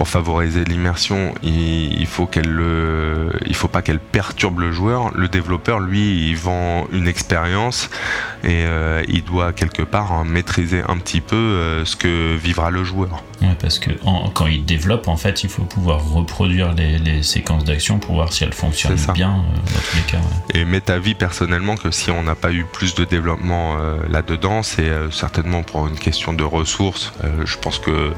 pour 0.00 0.08
favoriser 0.08 0.64
l'immersion, 0.64 1.34
il, 1.42 2.06
faut 2.06 2.24
qu'elle 2.24 2.58
il 3.44 3.54
faut 3.54 3.68
pas 3.68 3.82
qu'elle 3.82 3.98
perturbe 3.98 4.60
le 4.60 4.72
joueur. 4.72 5.10
Le 5.14 5.28
développeur, 5.28 5.78
lui, 5.78 6.30
il 6.30 6.36
vend 6.38 6.86
une 6.90 7.06
expérience 7.06 7.90
et 8.42 8.64
euh, 8.64 9.02
il 9.08 9.24
doit 9.24 9.52
quelque 9.52 9.82
part 9.82 10.12
hein, 10.12 10.24
maîtriser 10.24 10.82
un 10.88 10.96
petit 10.96 11.20
peu 11.20 11.36
euh, 11.36 11.84
ce 11.84 11.96
que 11.96 12.34
vivra 12.34 12.70
le 12.70 12.82
joueur. 12.82 13.22
Ouais, 13.42 13.54
parce 13.60 13.78
que 13.78 13.90
quand 14.32 14.46
il 14.46 14.64
développe, 14.64 15.06
en 15.06 15.18
fait, 15.18 15.44
il 15.44 15.50
faut 15.50 15.64
pouvoir 15.64 16.02
reproduire 16.02 16.72
les, 16.72 17.22
séquences 17.22 17.64
d'action 17.64 17.98
pour 17.98 18.14
voir 18.14 18.32
si 18.32 18.44
elles 18.44 18.54
fonctionnent 18.54 18.96
bien 19.12 19.32
euh, 19.32 19.56
dans 19.66 19.80
tous 19.80 19.96
les 19.96 20.02
cas. 20.10 20.20
Et 20.54 20.64
m'est 20.64 20.88
avis 20.88 21.14
personnellement 21.14 21.76
que 21.76 21.90
si 21.90 22.10
on 22.10 22.22
n'a 22.22 22.34
pas 22.34 22.52
eu 22.52 22.64
plus 22.64 22.94
de 22.94 23.04
développement 23.04 23.76
là-dedans, 24.08 24.62
c'est 24.62 24.90
certainement 25.10 25.62
pour 25.62 25.86
une 25.88 25.98
question 25.98 26.32
de 26.32 26.42
ressources. 26.42 27.12
je 27.44 27.58
pense 27.58 27.78
que 27.78 28.14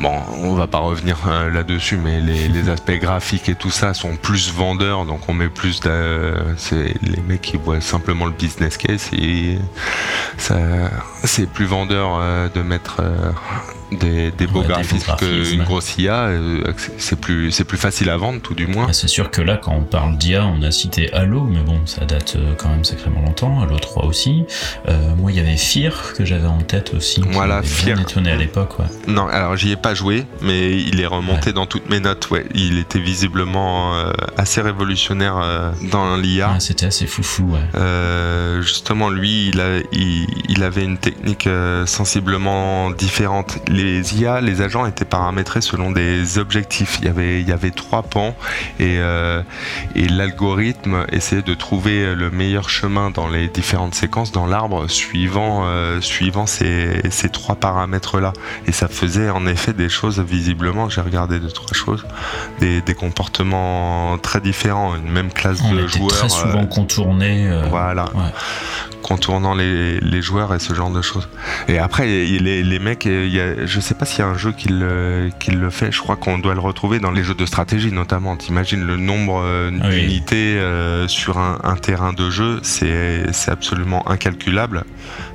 bon, 0.00 0.14
on 0.42 0.54
va 0.54 0.66
pas 0.66 0.78
revenir 0.78 1.18
euh, 1.26 1.50
là-dessus, 1.50 1.96
mais 1.96 2.20
les, 2.20 2.68
aspects 2.68 2.92
graphiques 2.92 3.48
et 3.48 3.54
tout 3.54 3.70
ça 3.70 3.94
sont 3.94 4.16
plus 4.16 4.52
vendeurs, 4.52 5.06
donc 5.06 5.28
on 5.28 5.34
met 5.34 5.48
plus 5.48 5.80
de. 5.80 6.34
C'est 6.56 6.94
les 7.02 7.22
mecs 7.26 7.40
qui 7.40 7.56
voient 7.56 7.80
simplement 7.80 8.26
le 8.26 8.32
business 8.32 8.76
case 8.76 9.10
et 9.12 9.58
c'est 10.36 11.48
plus 11.50 11.64
vendeur 11.64 12.18
euh, 12.20 12.48
de 12.48 12.62
mettre 12.62 13.02
des, 13.92 14.46
beaux 14.46 14.62
graphismes 14.62 15.14
qu'une 15.16 15.64
grosse 15.64 15.96
IA, 15.98 16.26
euh, 16.26 16.72
c'est 16.98 17.18
plus, 17.18 17.50
c'est 17.50 17.64
plus 17.64 17.78
facile 17.78 18.10
à 18.10 18.16
vendre, 18.16 18.40
tout 18.40 18.54
du 18.54 18.66
moins. 18.66 18.86
Ah, 18.88 18.92
c'est 18.92 19.08
sûr 19.08 19.30
que 19.30 19.42
là, 19.42 19.56
quand 19.56 19.74
on 19.74 19.82
parle 19.82 20.16
d'IA, 20.16 20.44
on 20.46 20.62
a 20.62 20.70
cité 20.70 21.12
Halo, 21.12 21.44
mais 21.44 21.60
bon, 21.60 21.80
ça 21.86 22.04
date 22.04 22.36
euh, 22.36 22.54
quand 22.56 22.68
même 22.68 22.84
sacrément 22.84 23.22
longtemps, 23.22 23.60
Halo 23.60 23.78
3 23.78 24.04
aussi. 24.04 24.44
Euh, 24.88 25.14
moi, 25.16 25.32
il 25.32 25.36
y 25.36 25.40
avait 25.40 25.56
Fear 25.56 26.14
que 26.14 26.24
j'avais 26.24 26.46
en 26.46 26.60
tête 26.60 26.94
aussi. 26.94 27.22
Voilà, 27.30 27.62
Fear. 27.62 27.98
À 28.00 28.36
l'époque, 28.36 28.78
ouais. 28.78 28.86
Non, 29.06 29.26
alors 29.28 29.56
j'y 29.56 29.72
ai 29.72 29.76
pas 29.76 29.94
joué, 29.94 30.24
mais 30.42 30.76
il 30.76 31.00
est 31.00 31.06
remonté 31.06 31.52
dans 31.52 31.66
toutes 31.66 31.88
mes 31.88 32.00
notes, 32.00 32.30
ouais. 32.30 32.44
Il 32.54 32.78
était 32.78 32.98
visiblement 32.98 33.94
assez 34.36 34.60
révolutionnaire 34.60 35.72
dans 35.90 36.16
l'IA. 36.16 36.56
c'était 36.58 36.86
assez 36.86 37.06
foufou, 37.06 37.54
ouais. 37.54 38.62
justement, 38.62 39.10
lui, 39.10 39.48
il, 39.48 39.60
a, 39.60 39.78
il, 39.92 40.62
avait 40.62 40.84
une 40.84 40.98
technique 40.98 41.48
sensiblement 41.86 42.90
différente 42.90 43.58
les 43.82 44.20
IA, 44.20 44.40
les 44.40 44.62
agents 44.62 44.86
étaient 44.86 45.04
paramétrés 45.04 45.60
selon 45.60 45.90
des 45.90 46.38
objectifs. 46.38 46.98
Il 47.00 47.06
y 47.06 47.08
avait, 47.08 47.40
il 47.40 47.48
y 47.48 47.52
avait 47.52 47.70
trois 47.70 48.02
pans 48.02 48.34
et, 48.78 48.98
euh, 48.98 49.42
et 49.94 50.08
l'algorithme 50.08 51.06
essayait 51.12 51.42
de 51.42 51.54
trouver 51.54 52.14
le 52.14 52.30
meilleur 52.30 52.68
chemin 52.68 53.10
dans 53.10 53.28
les 53.28 53.48
différentes 53.48 53.94
séquences 53.94 54.32
dans 54.32 54.46
l'arbre 54.46 54.88
suivant, 54.88 55.62
euh, 55.64 56.00
suivant 56.00 56.46
ces, 56.46 57.00
ces 57.10 57.28
trois 57.28 57.56
paramètres-là. 57.56 58.32
Et 58.66 58.72
ça 58.72 58.88
faisait 58.88 59.30
en 59.30 59.46
effet 59.46 59.72
des 59.72 59.88
choses 59.88 60.20
visiblement, 60.20 60.88
j'ai 60.88 61.00
regardé 61.00 61.40
deux, 61.40 61.50
trois 61.50 61.74
choses, 61.74 62.04
des, 62.60 62.80
des, 62.80 62.94
comportements 62.94 64.18
très 64.18 64.40
différents, 64.40 64.94
une 64.96 65.10
même 65.10 65.32
classe 65.32 65.62
de 65.62 65.86
joueurs. 65.86 66.10
Très 66.10 66.28
souvent 66.28 66.62
euh, 66.62 66.66
contourné. 66.66 67.50
voilà. 67.70 68.06
Contournant 69.10 69.54
les, 69.54 69.98
les, 69.98 70.22
joueurs 70.22 70.54
et 70.54 70.60
ce 70.60 70.72
genre 70.72 70.92
de 70.92 71.02
choses. 71.02 71.28
Et 71.66 71.78
après, 71.78 72.06
les, 72.06 72.62
les 72.62 72.78
mecs, 72.78 73.06
il 73.06 73.34
y 73.34 73.40
a, 73.40 73.66
je 73.66 73.80
sais 73.80 73.94
pas 73.94 74.04
s'il 74.04 74.20
y 74.20 74.22
a 74.22 74.28
un 74.28 74.38
jeu 74.38 74.52
qui 74.52 74.68
le, 74.68 75.30
qui 75.40 75.50
le 75.50 75.68
fait. 75.70 75.90
Je 75.90 75.98
crois 75.98 76.14
qu'on 76.14 76.38
doit 76.38 76.54
le 76.54 76.60
retrouver 76.60 77.00
dans 77.00 77.10
les 77.10 77.24
jeux 77.24 77.34
de 77.34 77.44
stratégie 77.44 77.90
notamment. 77.90 78.36
T'imagines 78.36 78.84
le 78.84 78.96
nombre 78.96 79.42
euh, 79.44 79.72
ah 79.82 79.88
d'unités 79.88 80.58
euh, 80.58 81.08
sur 81.08 81.38
un, 81.38 81.58
terrain 81.82 82.12
de 82.12 82.30
jeu, 82.30 82.60
c'est 82.62 83.26
absolument 83.48 84.08
incalculable. 84.08 84.84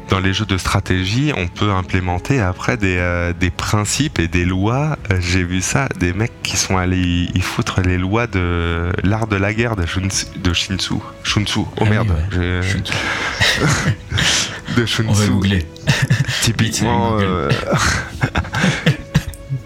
Dans 0.09 0.19
les 0.19 0.33
jeux 0.33 0.45
de 0.45 0.57
stratégie, 0.57 1.31
on 1.35 1.47
peut 1.47 1.71
implémenter 1.71 2.39
après 2.39 2.77
des, 2.77 2.97
euh, 2.97 3.33
des 3.33 3.49
principes 3.49 4.19
et 4.19 4.27
des 4.27 4.45
lois. 4.45 4.97
J'ai 5.19 5.43
vu 5.43 5.61
ça, 5.61 5.87
des 5.99 6.13
mecs 6.13 6.43
qui 6.43 6.57
sont 6.57 6.77
allés 6.77 7.29
y 7.33 7.41
foutre 7.41 7.81
les 7.81 7.97
lois 7.97 8.27
de 8.27 8.91
l'art 9.03 9.27
de 9.27 9.35
la 9.35 9.53
guerre 9.53 9.75
de, 9.75 9.85
Shunsu, 9.85 10.27
de 10.37 10.53
Shinsu. 10.53 10.95
Shunsu, 11.23 11.59
oh 11.59 11.67
ah 11.81 11.85
merde. 11.85 12.13
de 14.77 14.85
Shunsu. 14.85 15.09
On 15.09 15.13
va 15.13 15.27
googler. 15.27 15.65
Typiquement, 16.41 17.17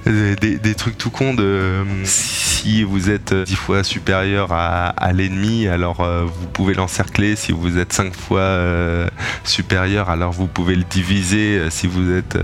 euh, 0.09 0.35
des, 0.35 0.75
trucs 0.75 0.97
tout 0.97 1.09
cons 1.09 1.33
de 1.33 1.83
si 2.03 2.83
vous 2.83 3.09
êtes 3.09 3.33
dix 3.33 3.55
fois 3.55 3.83
supérieur 3.83 4.51
à, 4.51 5.11
l'ennemi, 5.13 5.67
alors 5.67 6.01
euh, 6.01 6.23
vous 6.25 6.47
pouvez 6.47 6.73
l'encercler. 6.73 7.35
Si 7.35 7.51
vous 7.51 7.77
êtes 7.77 7.93
cinq 7.93 8.15
fois 8.15 8.39
euh, 8.39 9.07
supérieur, 9.43 10.09
alors 10.09 10.31
vous 10.31 10.47
pouvez 10.47 10.75
le 10.75 10.83
diviser. 10.83 11.69
Si 11.69 11.87
vous 11.87 12.11
êtes 12.11 12.37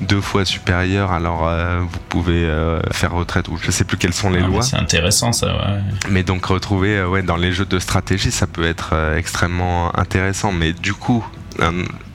deux 0.00 0.20
fois 0.20 0.44
supérieur, 0.44 1.12
alors 1.12 1.50
vous 1.80 2.00
pouvez 2.08 2.48
faire 2.92 3.12
retraite. 3.12 3.46
Je 3.62 3.70
sais 3.70 3.84
plus 3.84 3.96
quelles 3.96 4.14
sont 4.14 4.30
les 4.30 4.42
ah, 4.42 4.46
lois. 4.46 4.62
C'est 4.62 4.76
intéressant 4.76 5.32
ça. 5.32 5.46
Ouais. 5.46 5.80
Mais 6.10 6.22
donc 6.22 6.44
retrouver 6.46 7.04
ouais, 7.04 7.22
dans 7.22 7.36
les 7.36 7.52
jeux 7.52 7.66
de 7.66 7.78
stratégie, 7.78 8.30
ça 8.30 8.46
peut 8.46 8.64
être 8.64 8.94
extrêmement 9.16 9.96
intéressant. 9.98 10.52
Mais 10.52 10.72
du 10.72 10.94
coup, 10.94 11.24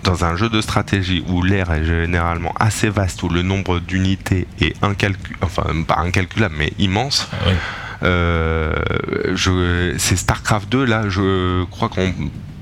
dans 0.03 0.25
un 0.25 0.35
jeu 0.35 0.49
de 0.49 0.61
stratégie 0.61 1.23
où 1.27 1.41
l'air 1.41 1.71
est 1.71 1.85
généralement 1.85 2.53
assez 2.59 2.89
vaste, 2.89 3.23
où 3.23 3.29
le 3.29 3.41
nombre 3.41 3.79
d'unités 3.79 4.47
est 4.59 4.81
incalculable, 4.83 5.37
enfin 5.41 5.63
pas 5.87 5.97
incalculable, 5.99 6.55
mais 6.57 6.73
immense. 6.79 7.29
Ah 7.31 7.49
euh, 8.03 8.73
c'est 9.97 10.15
StarCraft 10.17 10.69
2, 10.69 10.85
là, 10.85 11.09
je 11.09 11.63
crois 11.65 11.89
qu'on 11.89 12.13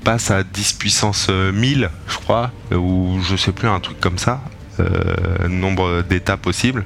passe 0.04 0.30
à 0.30 0.42
10 0.42 0.74
puissance 0.74 1.28
1000, 1.28 1.90
je 2.08 2.16
crois, 2.16 2.50
ou 2.72 3.18
je 3.28 3.36
sais 3.36 3.52
plus, 3.52 3.68
un 3.68 3.80
truc 3.80 4.00
comme 4.00 4.18
ça, 4.18 4.40
euh, 4.80 5.48
nombre 5.48 6.02
d'états 6.02 6.36
possibles. 6.36 6.84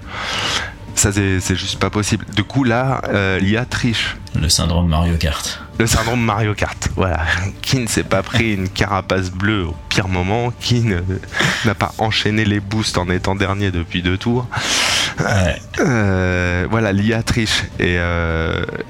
Ça, 0.97 1.13
c'est 1.13 1.55
juste 1.55 1.79
pas 1.79 1.91
possible. 1.91 2.25
Du 2.35 2.43
coup, 2.43 2.65
là, 2.65 3.03
euh, 3.09 3.39
l'IA 3.39 3.67
triche. 3.67 4.17
Le 4.35 4.49
syndrome 4.49 4.89
Mario 4.89 5.15
Kart. 5.17 5.61
Le 5.79 5.87
syndrome 5.87 6.23
Mario 6.23 6.55
Kart, 6.55 6.89
voilà. 6.97 7.21
Qui 7.61 7.79
ne 7.79 7.87
s'est 7.87 8.03
pas 8.03 8.23
pris 8.23 8.55
une 8.55 8.69
carapace 8.69 9.31
bleue 9.31 9.67
au 9.67 9.77
pire 9.91 10.09
moment 10.09 10.53
Qui 10.59 10.85
n'a 11.67 11.75
pas 11.75 11.93
enchaîné 11.99 12.47
les 12.47 12.61
boosts 12.61 12.97
en 12.97 13.11
étant 13.11 13.35
dernier 13.35 13.71
depuis 13.71 14.03
deux 14.03 14.17
tours 14.17 14.47
voilà, 15.19 16.93
l'IA 16.93 17.23
triche 17.23 17.65
et, 17.79 17.97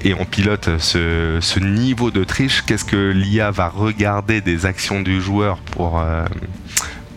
et 0.04 0.14
on 0.14 0.24
pilote 0.24 0.70
ce, 0.78 1.38
ce, 1.40 1.60
niveau 1.60 2.10
de 2.10 2.24
triche. 2.24 2.62
Qu'est-ce 2.66 2.84
que 2.84 3.10
l'IA 3.10 3.50
va 3.50 3.68
regarder 3.68 4.40
des 4.40 4.66
actions 4.66 5.02
du 5.02 5.20
joueur 5.20 5.58
pour 5.58 6.02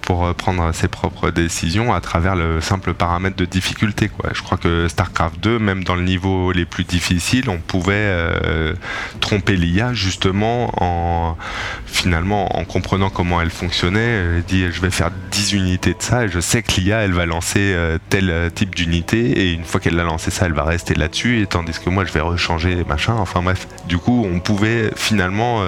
pour 0.10 0.26
euh, 0.26 0.34
prendre 0.34 0.74
ses 0.74 0.88
propres 0.88 1.30
décisions 1.30 1.94
à 1.94 2.02
travers 2.02 2.36
le 2.36 2.62
simple 2.62 2.96
paramètre 2.96 3.36
de 3.36 3.46
difficulté. 3.46 4.10
Quoi. 4.10 4.32
Je 4.34 4.42
crois 4.42 4.58
que 4.58 4.88
StarCraft 4.88 5.40
2, 5.40 5.60
même 5.60 5.84
dans 5.84 5.94
le 5.94 6.02
niveau 6.02 6.52
les 6.52 6.66
plus 6.66 6.84
difficiles, 6.84 7.48
on 7.48 7.60
pouvait 7.60 7.94
euh, 7.94 8.74
tromper 9.20 9.56
l'IA 9.56 9.94
justement 9.94 10.72
en 10.84 11.38
finalement 11.86 12.58
en 12.58 12.66
comprenant 12.66 13.12
comment 13.12 13.40
elle 13.40 13.52
fonctionnait. 13.52 14.42
Dit 14.48 14.66
je 14.72 14.82
vais 14.82 14.90
faire 14.90 15.12
10 15.30 15.54
unités 15.54 15.92
de 15.92 16.02
ça 16.02 16.24
et 16.24 16.28
je 16.28 16.40
sais 16.40 16.64
que 16.64 16.82
l'IA 16.82 17.02
elle 17.02 17.14
va 17.14 17.28
lancer 17.28 17.60
euh, 17.76 18.00
tel 18.10 18.52
type 18.56 18.74
d'unité 18.74 19.20
et 19.42 19.54
une 19.54 19.64
fois 19.64 19.80
qu'elle 19.80 20.00
a 20.00 20.04
lancé 20.04 20.32
ça 20.32 20.48
elle 20.48 20.54
va 20.54 20.64
rester 20.64 20.96
là-dessus 20.96 21.40
et 21.44 21.46
tandis 21.46 21.78
que 21.78 21.90
moi 21.92 22.04
je 22.04 22.12
vais 22.14 22.22
rechanger 22.22 22.84
machin. 22.84 23.14
Enfin 23.14 23.44
bref, 23.44 23.68
du 23.88 24.00
coup 24.00 24.26
on 24.28 24.40
pouvait 24.40 24.90
finalement 24.96 25.62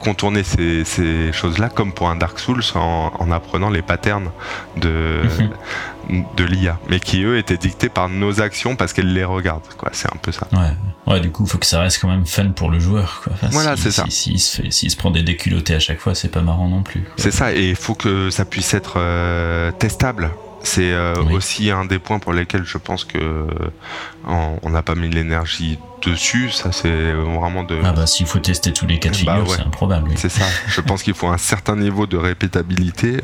contourner 0.00 0.42
ces, 0.42 0.84
ces 0.84 1.32
choses-là 1.32 1.68
comme 1.68 1.92
pour 1.92 2.10
un 2.10 2.16
Dark 2.16 2.38
Souls 2.38 2.62
en 2.74 2.95
en, 2.96 3.30
apprenant 3.30 3.70
les 3.70 3.82
patterns 3.82 4.30
de, 4.76 5.22
mhm. 6.08 6.24
de 6.36 6.44
l'IA, 6.44 6.78
mais 6.88 7.00
qui 7.00 7.22
eux 7.22 7.38
étaient 7.38 7.56
dictés 7.56 7.88
par 7.88 8.08
nos 8.08 8.40
actions 8.40 8.76
parce 8.76 8.92
qu'elle 8.92 9.12
les 9.12 9.24
regarde. 9.24 9.62
Quoi. 9.76 9.90
C'est 9.92 10.12
un 10.12 10.16
peu 10.16 10.32
ça. 10.32 10.48
Ouais. 10.52 11.12
ouais, 11.12 11.20
du 11.20 11.30
coup, 11.30 11.44
il 11.44 11.50
faut 11.50 11.58
que 11.58 11.66
ça 11.66 11.80
reste 11.80 12.00
quand 12.00 12.08
même 12.08 12.26
fun 12.26 12.50
pour 12.50 12.70
le 12.70 12.78
joueur. 12.78 13.22
Quoi. 13.24 13.32
voilà, 13.50 13.76
c'est 13.76 13.90
ça. 13.90 14.04
S'il 14.08 14.40
se, 14.40 14.62
fait, 14.62 14.70
se 14.70 14.96
prend 14.96 15.10
des 15.10 15.22
déculottés 15.22 15.74
à 15.74 15.80
chaque 15.80 16.00
fois, 16.00 16.14
c'est 16.14 16.30
pas 16.30 16.42
marrant 16.42 16.68
non 16.68 16.82
plus. 16.82 17.04
C'est 17.16 17.32
ça, 17.32 17.54
et 17.54 17.70
il 17.70 17.76
faut 17.76 17.94
que 17.94 18.30
ça 18.30 18.44
puisse 18.44 18.74
être 18.74 18.94
euh, 18.96 19.70
testable. 19.72 20.30
C'est 20.62 20.92
euh, 20.92 21.14
aussi 21.30 21.70
un 21.70 21.84
des 21.84 22.00
points 22.00 22.18
pour 22.18 22.32
lesquels 22.32 22.64
je 22.64 22.76
pense 22.76 23.04
que 23.04 23.46
on 24.26 24.70
n'a 24.70 24.82
pas 24.82 24.94
mis 24.94 25.08
l'énergie 25.08 25.78
dessus. 26.04 26.50
Ça, 26.50 26.72
c'est 26.72 27.12
vraiment 27.12 27.64
de. 27.64 27.78
Ah 27.82 27.92
bah 27.92 28.06
s'il 28.06 28.26
faut 28.26 28.38
tester 28.38 28.72
tous 28.72 28.86
les 28.86 28.98
cas 28.98 29.10
de 29.10 29.24
bah 29.24 29.36
figure, 29.36 29.50
c'est 29.50 29.62
improbable. 29.62 30.10
C'est 30.16 30.28
ça. 30.28 30.44
je 30.68 30.80
pense 30.80 31.02
qu'il 31.02 31.14
faut 31.14 31.28
un 31.28 31.38
certain 31.38 31.76
niveau 31.76 32.06
de 32.06 32.16
répétabilité 32.16 33.18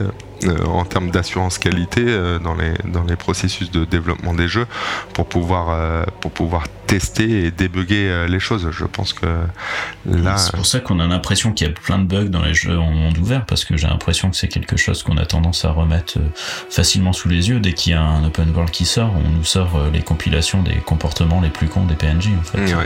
euh, 0.44 0.64
en 0.64 0.84
termes 0.84 1.10
d'assurance 1.10 1.58
qualité 1.58 2.04
euh, 2.06 2.38
dans 2.38 2.54
les 2.54 2.74
dans 2.84 3.04
les 3.04 3.16
processus 3.16 3.70
de 3.70 3.84
développement 3.84 4.34
des 4.34 4.48
jeux 4.48 4.66
pour 5.14 5.26
pouvoir 5.26 6.06
pour 6.20 6.30
pouvoir 6.30 6.64
tester 6.86 7.46
et 7.46 7.50
débugger 7.50 8.26
les 8.28 8.40
choses. 8.40 8.68
Je 8.70 8.84
pense 8.84 9.12
que 9.12 9.26
là. 10.06 10.36
C'est 10.36 10.54
pour 10.54 10.66
ça 10.66 10.80
qu'on 10.80 11.00
a 11.00 11.06
l'impression 11.06 11.52
qu'il 11.52 11.66
y 11.66 11.70
a 11.70 11.72
plein 11.72 11.98
de 11.98 12.04
bugs 12.04 12.28
dans 12.28 12.42
les 12.42 12.54
jeux 12.54 12.78
en 12.78 12.90
monde 12.90 13.16
ouvert 13.18 13.46
parce 13.46 13.64
que 13.64 13.76
j'ai 13.76 13.86
l'impression 13.86 14.30
que 14.30 14.36
c'est 14.36 14.48
quelque 14.48 14.76
chose 14.76 15.02
qu'on 15.02 15.16
a 15.16 15.24
tendance 15.24 15.64
à 15.64 15.70
remettre 15.70 16.18
facilement 16.68 17.12
sous 17.12 17.28
les 17.28 17.48
yeux 17.48 17.60
dès 17.60 17.72
qu'il 17.72 17.92
y 17.92 17.96
a 17.96 18.02
un 18.02 18.24
open 18.24 18.50
world 18.50 18.70
qui 18.70 18.84
sort. 18.84 19.12
On 19.14 19.30
nous 19.30 19.44
sort 19.44 19.80
les 19.92 20.02
compilations 20.02 20.62
des 20.62 20.76
comportements 20.92 21.40
les 21.40 21.48
plus 21.48 21.68
cons 21.68 21.87
des 21.87 21.94
PNJ 21.94 22.28
en 22.38 22.42
fait. 22.42 22.76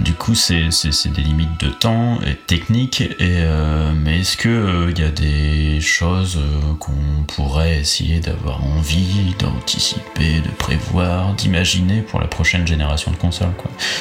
Du 0.00 0.12
coup, 0.12 0.34
c'est 0.34 0.68
des 1.06 1.22
limites 1.22 1.60
de 1.60 1.68
temps 1.68 2.18
et 2.26 2.34
technique. 2.34 3.00
Et, 3.00 3.14
euh, 3.20 3.92
mais 3.94 4.20
est-ce 4.20 4.36
qu'il 4.36 4.50
il 4.50 4.56
euh, 4.56 4.92
y 4.96 5.04
a 5.04 5.10
des 5.10 5.80
choses 5.80 6.36
euh, 6.36 6.74
qu'on 6.80 7.22
pourrait 7.28 7.78
essayer 7.78 8.18
d'avoir 8.18 8.64
envie 8.64 9.36
d'anticiper, 9.38 10.40
de 10.40 10.50
prévoir, 10.58 11.34
d'imaginer 11.34 12.02
pour 12.02 12.20
la 12.20 12.26
prochaine 12.26 12.66
génération 12.66 13.12
de 13.12 13.16
consoles 13.16 13.52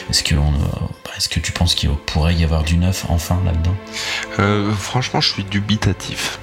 Est-ce 0.09 0.23
que, 0.23 0.33
est 0.33 1.29
que 1.29 1.39
tu 1.39 1.51
penses 1.51 1.75
qu'il 1.75 1.89
pourrait 2.07 2.33
y 2.33 2.43
avoir 2.43 2.63
du 2.63 2.77
neuf 2.77 3.05
enfin 3.09 3.39
là-dedans? 3.45 4.73
Franchement, 4.79 5.21
je 5.21 5.31
suis 5.31 5.43
dubitatif. 5.43 6.39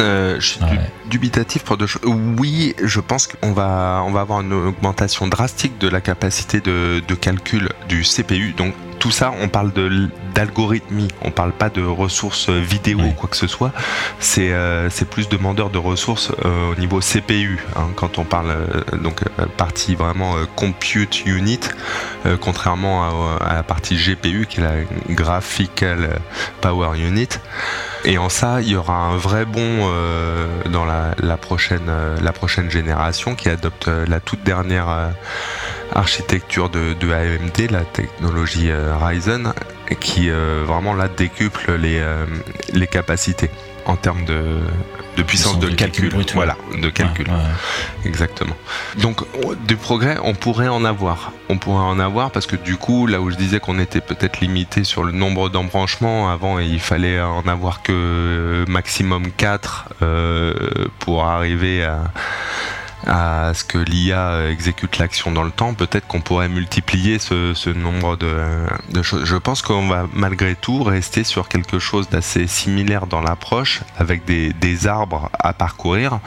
Euh, 0.00 0.36
je 0.40 0.46
suis 0.46 0.60
dubitatif 1.06 1.64
pour 1.64 1.76
deux 1.76 1.86
choses. 1.86 2.02
Oui, 2.38 2.74
je 2.82 3.00
pense 3.00 3.26
qu'on 3.26 3.52
va, 3.52 4.02
on 4.06 4.10
va 4.10 4.20
avoir 4.20 4.40
une 4.40 4.52
augmentation 4.52 5.28
drastique 5.28 5.78
de 5.78 5.88
la 5.88 6.00
capacité 6.00 6.60
de, 6.60 7.02
de 7.06 7.14
calcul 7.14 7.68
du 7.88 8.02
CPU. 8.02 8.52
Donc 8.52 8.74
tout 9.02 9.10
ça, 9.10 9.32
on 9.40 9.48
parle 9.48 9.72
de 9.72 10.08
d'algorithmie, 10.32 11.08
on 11.22 11.32
parle 11.32 11.50
pas 11.50 11.70
de 11.70 11.82
ressources 11.82 12.48
vidéo 12.50 13.00
ou 13.00 13.10
quoi 13.10 13.28
que 13.28 13.36
ce 13.36 13.48
soit. 13.48 13.72
C'est 14.20 14.52
euh, 14.52 14.88
plus 15.10 15.28
demandeur 15.28 15.70
de 15.70 15.78
ressources 15.78 16.30
euh, 16.44 16.70
au 16.70 16.76
niveau 16.76 17.00
CPU. 17.00 17.58
Hein, 17.74 17.88
quand 17.96 18.18
on 18.18 18.24
parle 18.24 18.50
euh, 18.50 18.96
donc 18.98 19.24
partie 19.56 19.96
vraiment 19.96 20.36
compute 20.54 21.26
unit, 21.26 21.58
contrairement 22.40 23.38
à, 23.40 23.44
à, 23.44 23.54
la 23.54 23.62
partie 23.64 23.96
GPU 23.96 24.46
qui 24.48 24.60
est 24.60 24.62
la 24.62 24.84
graphical 25.12 26.20
power 26.60 26.96
unit. 26.96 27.40
Et 28.04 28.18
en 28.18 28.28
ça, 28.28 28.60
il 28.60 28.68
y 28.68 28.76
aura 28.76 28.94
un 28.94 29.16
vrai 29.16 29.44
bond 29.44 29.90
dans 30.70 30.84
la, 30.84 31.14
la 31.18 31.36
prochaine 31.36 31.90
la 32.20 32.32
prochaine 32.32 32.70
génération 32.70 33.34
qui 33.34 33.48
adopte 33.48 33.88
la 33.88 34.20
toute 34.20 34.44
dernière 34.44 35.12
architecture 35.94 36.68
de, 36.68 36.94
AMD, 37.12 37.70
la 37.70 37.82
technologie 37.82 38.70
euh, 38.70 38.96
Ryzen, 38.96 39.52
qui 40.00 40.30
euh, 40.30 40.64
vraiment 40.66 40.94
là 40.94 41.08
décuple 41.08 41.74
les, 41.74 41.98
euh, 41.98 42.24
les 42.72 42.86
capacités 42.86 43.50
en 43.84 43.96
termes 43.96 44.24
de, 44.24 45.22
puissance 45.24 45.58
de, 45.58 45.68
calcul. 45.68 46.12
voilà, 46.34 46.56
de 46.80 46.88
calcul. 46.88 47.26
Exactement. 48.04 48.54
Donc, 48.98 49.22
du 49.66 49.76
progrès, 49.76 50.18
on 50.22 50.34
pourrait 50.34 50.68
en 50.68 50.84
avoir. 50.84 51.32
On 51.48 51.58
pourrait 51.58 51.84
en 51.84 51.98
avoir 51.98 52.30
parce 52.30 52.46
que 52.46 52.54
du 52.54 52.76
coup, 52.76 53.06
là 53.06 53.20
où 53.20 53.30
je 53.30 53.36
disais 53.36 53.58
qu'on 53.58 53.80
était 53.80 54.00
peut-être 54.00 54.40
limité 54.40 54.84
sur 54.84 55.02
le 55.02 55.10
nombre 55.10 55.48
d'embranchements, 55.48 56.30
avant 56.30 56.60
il 56.60 56.78
fallait 56.78 57.20
en 57.20 57.46
avoir 57.48 57.82
que 57.82 58.64
maximum 58.68 59.32
4 59.32 59.88
pour 61.00 61.24
arriver 61.24 61.84
à 61.84 62.04
à 63.06 63.52
ce 63.54 63.64
que 63.64 63.78
l'IA 63.78 64.48
exécute 64.50 64.98
l'action 64.98 65.32
dans 65.32 65.42
le 65.42 65.50
temps, 65.50 65.74
peut-être 65.74 66.06
qu'on 66.06 66.20
pourrait 66.20 66.48
multiplier 66.48 67.18
ce, 67.18 67.70
nombre 67.70 68.16
de, 68.16 69.02
choses. 69.02 69.24
Je 69.24 69.36
pense 69.36 69.62
qu'on 69.62 69.88
va 69.88 70.06
malgré 70.12 70.54
tout 70.54 70.82
rester 70.82 71.24
sur 71.24 71.48
quelque 71.48 71.78
chose 71.78 72.08
d'assez 72.08 72.46
similaire 72.46 73.06
dans 73.06 73.20
l'approche, 73.20 73.80
avec 73.98 74.24
des, 74.24 74.52
arbres 74.86 75.30
à 75.38 75.52
parcourir, 75.52 76.18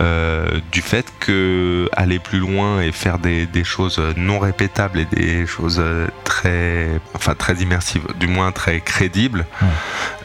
euh, 0.00 0.60
du 0.72 0.80
fait 0.80 1.12
que 1.20 1.88
aller 1.92 2.18
plus 2.18 2.38
loin 2.38 2.80
et 2.80 2.92
faire 2.92 3.18
des, 3.18 3.48
choses 3.64 4.00
non 4.16 4.38
répétables 4.38 5.00
et 5.00 5.04
des 5.04 5.46
choses 5.46 5.82
très, 6.24 6.88
enfin 7.14 7.34
très 7.34 7.54
immersives, 7.56 8.06
du 8.18 8.26
moins 8.26 8.52
très 8.52 8.80
crédibles, 8.80 9.46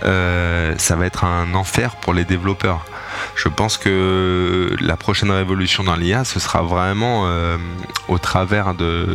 euh, 0.03 0.73
ça 0.77 0.95
va 0.95 1.05
être 1.05 1.23
un 1.23 1.53
enfer 1.53 1.95
pour 1.97 2.13
les 2.13 2.23
développeurs. 2.23 2.85
Je 3.35 3.47
pense 3.47 3.77
que 3.77 4.75
la 4.79 4.97
prochaine 4.97 5.31
révolution 5.31 5.83
dans 5.83 5.95
l'IA, 5.95 6.23
ce 6.23 6.39
sera 6.39 6.61
vraiment 6.61 7.23
euh, 7.25 7.57
au 8.07 8.17
travers 8.17 8.75
de, 8.75 9.07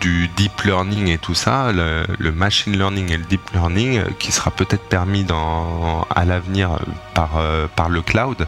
du 0.00 0.28
deep 0.28 0.62
learning 0.62 1.08
et 1.08 1.18
tout 1.18 1.34
ça, 1.34 1.72
le, 1.72 2.32
machine 2.32 2.76
learning 2.76 3.10
et 3.10 3.16
le 3.16 3.24
deep 3.24 3.40
learning, 3.52 3.98
euh, 3.98 4.04
qui 4.18 4.32
sera 4.32 4.50
peut-être 4.50 4.84
permis 4.88 5.24
dans, 5.24 6.06
à 6.14 6.24
l'avenir 6.24 6.78
par, 7.14 7.36
euh, 7.38 7.66
par 7.74 7.88
le 7.88 8.02
cloud 8.02 8.46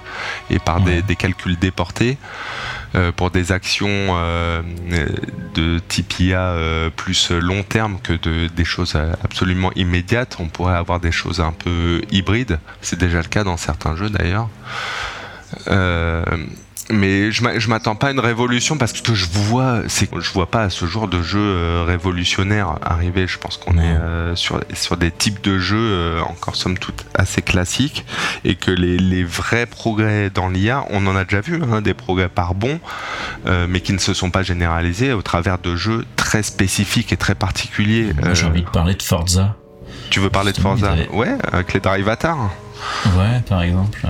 et 0.51 0.59
par 0.59 0.81
des, 0.81 1.03
calculs 1.17 1.59
déportés. 1.59 2.19
Pour 3.17 3.31
des 3.31 3.53
actions 3.53 4.15
de 5.55 5.79
type 5.89 6.21
IA 6.21 6.57
plus 6.97 7.31
long 7.31 7.63
terme 7.63 7.99
que 8.03 8.13
de, 8.13 8.49
des 8.49 8.65
choses 8.65 8.97
absolument 9.25 9.73
immédiates. 9.77 10.37
On 10.41 10.49
pourrait 10.49 10.77
avoir 10.77 11.01
des 11.01 11.13
choses 11.13 11.41
un 11.41 11.53
peu 11.53 12.03
hybrides. 12.11 12.59
C'est 12.81 12.99
déjà 12.99 13.19
le 13.19 13.29
cas 13.29 13.45
dans 13.45 13.57
certains 13.57 13.97
jeux 13.97 14.11
d'ailleurs. 14.11 14.49
Euh, 15.69 16.25
mais 16.91 17.31
je 17.33 17.69
m'attends 17.69 17.95
pas 17.95 18.09
à 18.09 18.11
une 18.11 18.21
révolution 18.21 18.77
parce 18.77 18.93
que 18.93 18.99
ce 18.99 19.03
que 19.03 19.15
je 19.15 19.27
vois, 19.27 19.83
c'est 19.89 20.11
que 20.11 20.21
je 20.21 20.33
vois 20.33 20.51
pas 20.51 20.63
à 20.63 20.71
ce 20.71 20.87
jour 20.87 21.09
de 21.09 21.23
jeu 21.23 21.41
euh, 21.41 21.85
révolutionnaire 21.87 22.77
arriver. 22.83 23.27
Je 23.27 23.39
pense 23.39 23.57
qu'on 23.57 23.79
est 23.79 23.83
euh, 23.83 24.35
sur, 24.37 24.61
sur 24.75 24.97
des 24.97 25.11
types 25.11 25.43
de 25.43 25.59
jeux 25.59 26.21
encore 26.29 26.57
somme 26.57 26.79
toute 26.79 27.05
assez 27.15 27.43
classiques 27.43 28.05
et 28.45 28.55
que 28.55 28.71
les, 28.71 28.99
les 28.99 29.25
vrais 29.25 29.67
progrès 29.67 30.31
dans 30.31 30.49
l'IA, 30.49 30.85
on 30.91 31.07
en 31.07 31.17
a 31.17 31.25
déjà 31.25 31.41
vu, 31.41 31.63
hein, 31.63 31.81
des 31.81 31.95
progrès 31.95 32.29
par 32.29 32.55
bon, 32.55 32.81
mais 33.69 33.81
qui 33.81 33.93
ne 33.93 33.99
se 33.99 34.15
sont 34.15 34.31
pas 34.31 34.43
généralisés 34.43 35.13
au 35.13 35.23
travers 35.23 35.59
de 35.59 35.77
jeux 35.77 36.05
très 36.17 36.43
spécifiques 36.43 37.13
et 37.13 37.17
très 37.17 37.35
particuliers. 37.35 38.13
J'ai 38.33 38.47
envie 38.47 38.63
de 38.63 38.71
parler 38.71 38.95
de 38.95 39.03
Forza. 39.03 39.57
Tu 40.11 40.21
veux 40.21 40.31
parler 40.31 40.53
de 40.53 40.61
Forza 40.61 40.95
Ouais, 41.13 41.37
avec 41.53 41.73
les 41.73 41.81
Drivatar. 41.81 42.51
Ouais, 43.17 43.41
par 43.49 43.63
exemple 43.63 44.01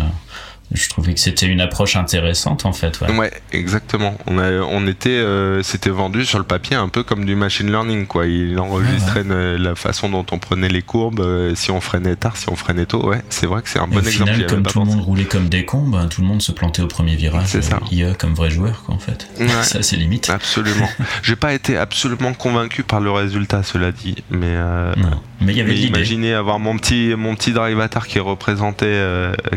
je 0.75 0.89
trouvais 0.89 1.15
que 1.15 1.21
c'était 1.21 1.47
une 1.47 1.61
approche 1.61 1.97
intéressante 1.97 2.65
en 2.65 2.73
fait. 2.73 3.01
Ouais, 3.01 3.33
exactement. 3.53 4.17
On, 4.27 4.39
a, 4.39 4.53
on 4.53 4.87
était, 4.87 5.11
euh, 5.11 5.63
c'était 5.63 5.91
vendu 5.91 6.25
sur 6.25 6.39
le 6.39 6.45
papier 6.45 6.77
un 6.77 6.89
peu 6.89 7.03
comme 7.03 7.25
du 7.25 7.35
machine 7.35 7.71
learning 7.71 8.07
quoi. 8.07 8.27
Il 8.27 8.59
enregistrait 8.59 9.25
la 9.25 9.75
façon 9.75 10.09
dont 10.09 10.27
on 10.31 10.39
prenait 10.39 10.69
les 10.69 10.83
courbes, 10.83 11.21
euh, 11.21 11.55
si 11.55 11.71
on 11.71 11.81
freinait 11.81 12.17
tard, 12.17 12.37
si 12.37 12.49
on 12.49 12.57
freinait 12.57 12.87
tôt. 12.87 13.07
Ouais, 13.07 13.23
c'est 13.29 13.47
vrai 13.47 13.63
que 13.63 13.69
c'est 13.69 13.79
un 13.79 13.87
bon 13.87 13.99
exemple. 13.99 14.33
Final, 14.33 14.47
comme 14.47 14.63
tout 14.63 14.79
le 14.81 14.85
monde 14.87 15.01
roulait 15.01 15.25
comme 15.25 15.49
des 15.49 15.65
cons, 15.65 15.87
ben, 15.89 16.09
tout 16.09 16.23
le 16.23 16.27
monde 16.27 16.43
se 16.43 16.53
plantait 16.53 16.83
au 16.83 16.89
premier 16.89 17.17
virage. 17.17 17.47
C'est 17.47 17.63
ça. 17.63 17.81
IA 17.91 18.15
comme 18.15 18.35
vrai 18.35 18.51
joueur 18.51 18.83
quoi 18.85 18.95
en 18.95 18.99
fait. 18.99 19.27
ça 19.63 19.83
c'est 19.83 19.97
limite. 19.97 20.31
Absolument. 20.31 20.89
J'ai 21.23 21.37
pas 21.37 21.53
été 21.53 21.77
absolument 21.77 22.33
convaincu 22.33 22.83
par 22.83 23.01
le 23.01 23.11
résultat, 23.11 23.63
cela 23.63 23.93
dit, 23.93 24.17
mais. 24.31 24.47
Euh, 24.47 24.95
mais 25.43 25.53
il 25.53 25.59
y 25.59 25.61
avait 25.61 25.77
Imaginez 25.77 26.35
avoir 26.35 26.59
mon 26.59 26.77
petit 26.77 27.15
mon 27.17 27.35
petit 27.35 27.53
drivatar 27.53 28.07
qui 28.07 28.19
représentait 28.19 29.03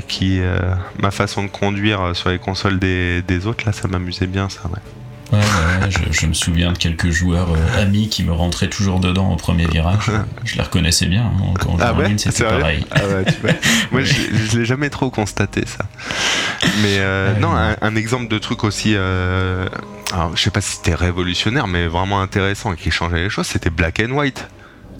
qui 0.07 0.39
ma 0.99 1.11
façon 1.11 1.43
de 1.43 1.49
conduire 1.49 2.15
sur 2.15 2.29
les 2.29 2.39
consoles 2.39 2.79
des, 2.79 3.47
autres, 3.47 3.65
là, 3.65 3.71
ça 3.73 3.87
m'amusait 3.87 4.27
bien, 4.27 4.49
ça, 4.49 4.61
ouais. 4.69 4.79
Ouais, 5.31 5.39
ouais, 5.39 5.89
je, 5.89 5.99
je 6.11 6.27
me 6.27 6.33
souviens 6.33 6.71
de 6.71 6.77
quelques 6.77 7.09
joueurs 7.09 7.49
euh, 7.51 7.81
amis 7.81 8.09
qui 8.09 8.23
me 8.23 8.31
rentraient 8.31 8.69
toujours 8.69 8.99
dedans 8.99 9.31
au 9.31 9.35
premier 9.35 9.65
virage. 9.65 10.11
Je 10.43 10.55
les 10.55 10.61
reconnaissais 10.61 11.07
bien. 11.07 11.23
hein, 11.23 11.53
quand 11.59 11.77
Ah 11.81 11.93
ouais, 11.93 12.13
c'était 12.17 12.43
pareil. 12.43 12.85
Ah 12.91 12.99
ouais, 13.07 13.25
tu 13.25 13.41
vois. 13.41 13.51
Moi, 13.91 14.01
je, 14.03 14.13
je 14.51 14.59
l'ai 14.59 14.65
jamais 14.65 14.89
trop 14.91 15.09
constaté 15.09 15.63
ça. 15.65 15.85
Mais 16.83 16.99
euh, 16.99 17.33
non, 17.39 17.49
non. 17.49 17.55
un, 17.55 17.75
un 17.81 17.95
exemple 17.95 18.27
de 18.27 18.37
truc 18.37 18.63
aussi. 18.63 18.93
Euh, 18.95 19.67
alors, 20.13 20.37
je 20.37 20.43
sais 20.43 20.51
pas 20.51 20.61
si 20.61 20.75
c'était 20.77 20.95
révolutionnaire, 20.95 21.67
mais 21.67 21.87
vraiment 21.87 22.21
intéressant 22.21 22.73
et 22.73 22.77
qui 22.77 22.91
changeait 22.91 23.23
les 23.23 23.29
choses, 23.29 23.47
c'était 23.47 23.71
Black 23.71 23.99
and 23.99 24.11
White. 24.11 24.47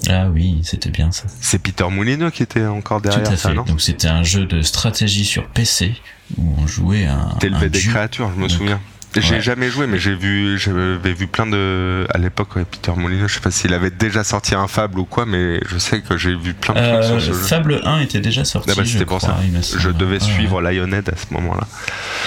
Ah 0.10 0.28
oui, 0.30 0.60
c'était 0.64 0.90
bien 0.92 1.12
ça. 1.12 1.24
C'est 1.42 1.60
Peter 1.60 1.88
Moulineux 1.90 2.30
qui 2.32 2.44
était 2.44 2.66
encore 2.66 3.02
Tout 3.02 3.10
derrière 3.10 3.32
à 3.32 3.38
ça, 3.38 3.50
fait. 3.50 3.56
non? 3.56 3.64
Donc 3.64 3.82
c'était 3.82 4.08
un 4.08 4.24
jeu 4.24 4.46
de 4.46 4.62
stratégie 4.62 5.26
sur 5.26 5.48
PC 5.48 5.96
où 6.38 6.56
on 6.60 6.68
jouait 6.68 7.06
un. 7.06 7.36
T'élevais 7.40 7.70
des 7.70 7.80
créatures, 7.80 8.30
je 8.32 8.36
me 8.36 8.42
Donc, 8.48 8.52
souviens. 8.52 8.82
J'ai 9.22 9.36
ouais. 9.36 9.42
jamais 9.42 9.70
joué, 9.70 9.88
mais 9.88 9.98
j'ai 10.00 10.14
vu, 10.16 10.58
j'avais 10.60 11.14
vu 11.14 11.28
plein 11.28 11.46
de, 11.48 12.06
à 12.14 12.18
l'époque, 12.18 12.56
ouais, 12.56 12.66
Peter 12.70 12.92
Molyneux. 12.96 13.28
Je 13.28 13.36
sais 13.36 13.40
pas 13.40 13.52
s'il 13.52 13.74
avait 13.74 13.92
déjà 13.92 14.24
sorti 14.24 14.56
un 14.56 14.68
Fable 14.68 15.00
ou 15.00 15.06
quoi, 15.06 15.26
mais 15.26 15.60
je 15.70 15.78
sais 15.78 16.02
que 16.02 16.18
j'ai 16.18 16.36
vu 16.36 16.54
plein 16.54 16.74
de 16.74 16.80
trucs 16.80 16.92
Euh, 16.94 17.04
sur 17.04 17.22
ce 17.22 17.26
jeu. 17.28 17.34
Fable 17.34 17.82
1 17.84 18.00
était 18.00 18.20
déjà 18.20 18.44
sorti. 18.46 18.70
Ah 18.72 18.76
bah, 18.78 18.84
je 18.84 18.92
c'était 18.92 19.06
pour 19.06 19.18
crois, 19.20 19.38
ça. 19.62 19.78
Je 19.80 19.90
devais 19.90 20.20
suivre 20.20 20.62
Lionhead 20.62 21.10
à 21.10 21.16
ce 21.16 21.34
moment-là. 21.34 21.68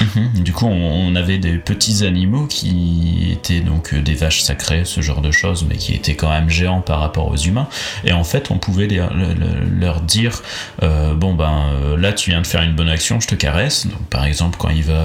Mhm. 0.00 0.42
Du 0.42 0.52
coup, 0.52 0.66
on, 0.66 1.08
on 1.08 1.14
avait 1.16 1.38
des 1.38 1.58
petits 1.58 2.04
animaux 2.06 2.46
qui 2.46 3.28
étaient 3.32 3.60
donc 3.60 3.92
euh, 3.94 4.00
des 4.00 4.14
vaches 4.14 4.40
sacrées, 4.42 4.82
ce 4.84 5.00
genre 5.00 5.20
de 5.20 5.30
choses, 5.30 5.66
mais 5.68 5.76
qui 5.76 5.94
étaient 5.94 6.14
quand 6.16 6.30
même 6.30 6.48
géants 6.48 6.80
par 6.80 7.00
rapport 7.00 7.28
aux 7.28 7.36
humains. 7.36 7.68
Et 8.04 8.12
en 8.12 8.24
fait, 8.24 8.50
on 8.50 8.58
pouvait 8.58 8.86
les- 8.86 8.98
leur 9.78 10.00
dire 10.00 10.42
euh, 10.82 11.14
bon 11.14 11.34
ben 11.34 11.66
là, 11.98 12.12
tu 12.12 12.30
viens 12.30 12.40
de 12.40 12.46
faire 12.46 12.62
une 12.62 12.74
bonne 12.74 12.88
action, 12.88 13.20
je 13.20 13.26
te 13.28 13.34
caresse. 13.34 13.86
Donc, 13.86 14.00
par 14.10 14.24
exemple, 14.24 14.56
quand 14.58 14.70
il 14.70 14.84
va 14.84 15.04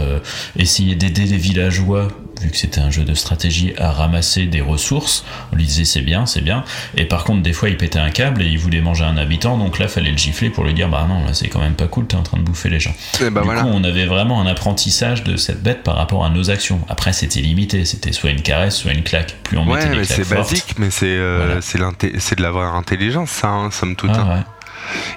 essayer 0.56 0.96
d'aider 0.96 1.26
les 1.26 1.38
villageois. 1.82 2.08
Vu 2.42 2.50
que 2.50 2.58
c'était 2.58 2.82
un 2.82 2.90
jeu 2.90 3.04
de 3.04 3.14
stratégie 3.14 3.74
à 3.78 3.92
ramasser 3.92 4.48
des 4.48 4.60
ressources, 4.60 5.24
on 5.52 5.56
lui 5.56 5.64
disait 5.66 5.86
c'est 5.86 6.02
bien, 6.02 6.26
c'est 6.26 6.42
bien. 6.42 6.66
Et 6.98 7.06
par 7.06 7.24
contre, 7.24 7.42
des 7.42 7.54
fois, 7.54 7.70
il 7.70 7.78
pétait 7.78 8.00
un 8.00 8.10
câble 8.10 8.42
et 8.42 8.48
il 8.48 8.58
voulait 8.58 8.82
manger 8.82 9.06
un 9.06 9.16
habitant, 9.18 9.58
donc 9.58 9.80
là, 9.80 9.88
fallait 9.88 10.12
le 10.12 10.18
gifler 10.18 10.50
pour 10.50 10.64
lui 10.66 10.74
dire 10.74 10.90
bah 10.90 11.06
non, 11.08 11.24
là, 11.26 11.34
c'est 11.34 11.48
quand 11.48 11.60
même 11.62 11.76
pas 11.76 11.88
cool, 11.88 12.06
t'es 12.08 12.16
en 12.18 12.24
train 12.24 12.38
de 12.38 12.44
bouffer 12.44 12.70
les 12.70 12.80
gens 12.82 12.94
Et 13.22 13.30
bah 13.30 13.42
du 13.42 13.46
voilà. 13.46 13.62
coup, 13.62 13.70
on 13.72 13.84
avait 13.84 14.08
vraiment 14.08 14.42
un 14.42 14.48
apprentissage 14.48 15.24
de 15.24 15.38
cette 15.38 15.62
bête 15.64 15.84
par 15.84 15.96
rapport 15.96 16.26
à 16.26 16.30
nos 16.30 16.50
actions. 16.50 16.82
Après, 16.90 17.14
c'était 17.14 17.40
limité. 17.40 17.86
C'était 17.86 18.12
soit 18.12 18.32
une 18.32 18.42
caresse, 18.42 18.76
soit 18.78 18.92
une 18.94 19.04
claque. 19.04 19.38
Plus 19.44 19.58
on 19.58 19.66
mettait 19.66 19.86
Ouais, 19.86 19.90
des 19.92 19.98
mais 19.98 20.04
c'est 20.04 20.28
basique, 20.30 20.76
mais 20.80 20.90
c'est 20.90 21.06
euh, 21.06 21.60
Voilà. 21.72 21.92
de 22.02 22.42
la 22.42 22.52
vraie 22.52 22.66
intelligence, 22.78 23.30
ça, 23.30 23.48
hein, 23.50 23.72
somme 23.72 23.96
toute. 23.96 24.12
Ah, 24.14 24.20
hein. 24.22 24.36
ouais. 24.38 24.44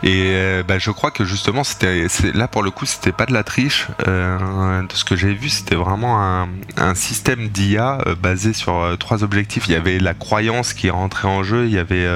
Et 0.02 0.32
euh, 0.34 0.62
bah, 0.62 0.78
je 0.78 0.90
crois 0.90 1.10
que 1.10 1.24
justement, 1.24 1.64
c'était 1.64 2.06
là 2.34 2.48
pour 2.48 2.62
le 2.62 2.70
coup, 2.70 2.86
c'était 2.86 3.12
pas 3.12 3.26
de 3.26 3.32
la 3.32 3.42
triche. 3.42 3.88
Euh, 4.06 4.82
de 4.82 4.92
ce 4.92 5.04
que 5.04 5.16
j'ai 5.16 5.34
vu, 5.34 5.48
c'était 5.48 5.74
vraiment 5.74 6.20
un, 6.22 6.94
système 6.94 7.48
d'IA 7.48 7.98
euh, 8.06 8.14
basé 8.14 8.52
sur 8.52 8.96
trois 8.98 9.24
objectifs. 9.24 9.68
Il 9.68 9.72
y 9.72 9.76
avait 9.76 9.98
la 9.98 10.14
croyance 10.14 10.72
qui 10.72 10.90
rentrait 10.90 11.28
en 11.28 11.42
jeu, 11.42 11.66
il 11.66 11.72
y 11.72 11.78
avait 11.78 12.06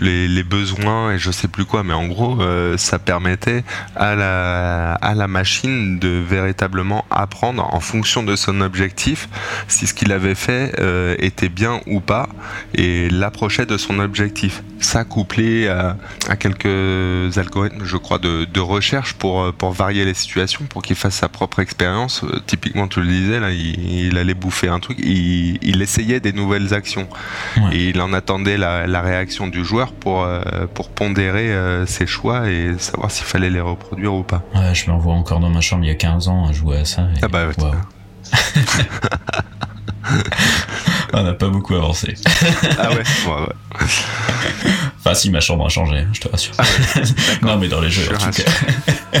les, 0.00 0.44
besoins 0.44 1.12
et 1.12 1.18
je 1.18 1.30
sais 1.30 1.48
plus 1.48 1.64
quoi. 1.64 1.82
Mais 1.82 1.94
en 1.94 2.06
gros, 2.06 2.38
ça 2.76 2.98
permettait 2.98 3.64
à 3.96 4.14
la, 4.14 5.26
machine 5.28 5.98
de 5.98 6.08
véritablement 6.08 7.04
apprendre 7.10 7.66
en 7.74 7.80
fonction 7.80 8.22
de 8.22 8.36
son 8.36 8.60
objectif 8.60 9.28
si 9.68 9.86
ce 9.86 9.94
qu'il 9.94 10.12
avait 10.12 10.34
fait 10.34 10.72
était 11.18 11.48
bien 11.48 11.80
ou 11.86 12.00
pas 12.00 12.28
et 12.74 13.08
l'approchait 13.10 13.66
de 13.66 13.76
son 13.76 13.98
objectif. 13.98 14.62
Ça 14.80 15.04
couplé 15.04 15.66
à 15.68 15.96
quelques 16.38 16.68
algorithmes, 17.36 17.84
je 17.84 17.96
crois, 17.96 18.18
de, 18.18 18.44
de 18.44 18.60
recherche 18.60 19.14
pour, 19.14 19.40
euh, 19.42 19.52
pour 19.52 19.72
varier 19.72 20.04
les 20.04 20.14
situations, 20.14 20.64
pour 20.68 20.82
qu'il 20.82 20.96
fasse 20.96 21.14
sa 21.16 21.28
propre 21.28 21.60
expérience. 21.60 22.22
Euh, 22.24 22.40
typiquement, 22.46 22.88
tu 22.88 23.00
le 23.00 23.06
disais, 23.06 23.40
là, 23.40 23.50
il, 23.50 24.06
il 24.08 24.18
allait 24.18 24.34
bouffer 24.34 24.68
un 24.68 24.80
truc, 24.80 24.98
il, 25.00 25.58
il 25.62 25.82
essayait 25.82 26.20
des 26.20 26.32
nouvelles 26.32 26.72
actions 26.74 27.08
Ouais. 27.56 27.76
et 27.76 27.88
il 27.90 28.00
en 28.00 28.12
attendait 28.12 28.56
la, 28.56 28.86
la 28.86 29.00
réaction 29.02 29.46
du 29.46 29.64
joueur 29.64 29.92
pour, 29.92 30.22
euh, 30.24 30.40
pour 30.72 30.90
pondérer 30.90 31.52
ses 31.86 32.06
choix 32.06 32.48
et 32.50 32.74
savoir 32.78 33.10
s'il 33.10 33.26
fallait 33.26 33.50
les 33.50 33.60
reproduire 33.60 34.14
ou 34.14 34.22
pas. 34.22 34.42
Ouais, 34.54 34.74
je 34.74 34.90
me 34.90 34.96
revois 34.96 35.14
encore 35.14 35.40
dans 35.40 35.50
ma 35.50 35.60
chambre 35.60 35.84
il 35.84 35.88
y 35.88 35.90
a 35.90 35.94
15 35.94 36.28
ans 36.28 36.46
à 36.48 36.52
jouer 36.52 36.78
à 36.78 36.84
ça. 36.84 37.02
et- 37.02 37.20
Ah 37.22 37.28
bah 37.28 37.46
ouais. 37.46 37.54
On 41.12 41.22
n'a 41.22 41.32
pas 41.34 41.48
beaucoup 41.48 41.74
avancé. 41.74 42.14
Ah 42.78 42.90
ouais, 42.90 42.96
ouais, 42.96 43.40
ouais. 43.40 43.86
Enfin, 45.04 45.14
si, 45.14 45.30
ma 45.30 45.40
chambre 45.40 45.66
a 45.66 45.68
changé, 45.68 46.06
je 46.12 46.20
te 46.20 46.28
rassure. 46.28 46.54
non, 47.42 47.58
mais 47.58 47.68
dans 47.68 47.80
les 47.80 47.90
jeux, 47.90 48.04
Je 48.10 48.14
en 48.14 48.30
tout 48.30 48.42
cas. 48.42 49.20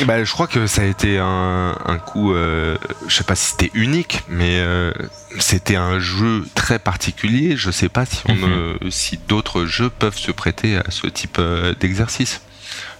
Eh 0.00 0.04
ben, 0.06 0.24
je 0.24 0.32
crois 0.32 0.48
que 0.48 0.66
ça 0.66 0.82
a 0.82 0.84
été 0.86 1.18
un, 1.20 1.76
un 1.86 1.98
coup, 1.98 2.32
euh, 2.34 2.76
je 3.06 3.14
sais 3.14 3.22
pas 3.22 3.36
si 3.36 3.52
c'était 3.52 3.70
unique, 3.74 4.22
mais 4.28 4.58
euh, 4.58 4.92
c'était 5.38 5.76
un 5.76 6.00
jeu 6.00 6.44
très 6.56 6.80
particulier. 6.80 7.56
Je 7.56 7.70
sais 7.70 7.88
pas 7.88 8.04
si, 8.04 8.18
on, 8.28 8.34
Mhm. 8.34 8.44
euh, 8.44 8.76
si 8.90 9.20
d'autres 9.28 9.66
jeux 9.66 9.90
peuvent 9.90 10.18
se 10.18 10.32
prêter 10.32 10.76
à 10.78 10.84
ce 10.90 11.06
type 11.06 11.36
euh, 11.38 11.74
d'exercice. 11.78 12.40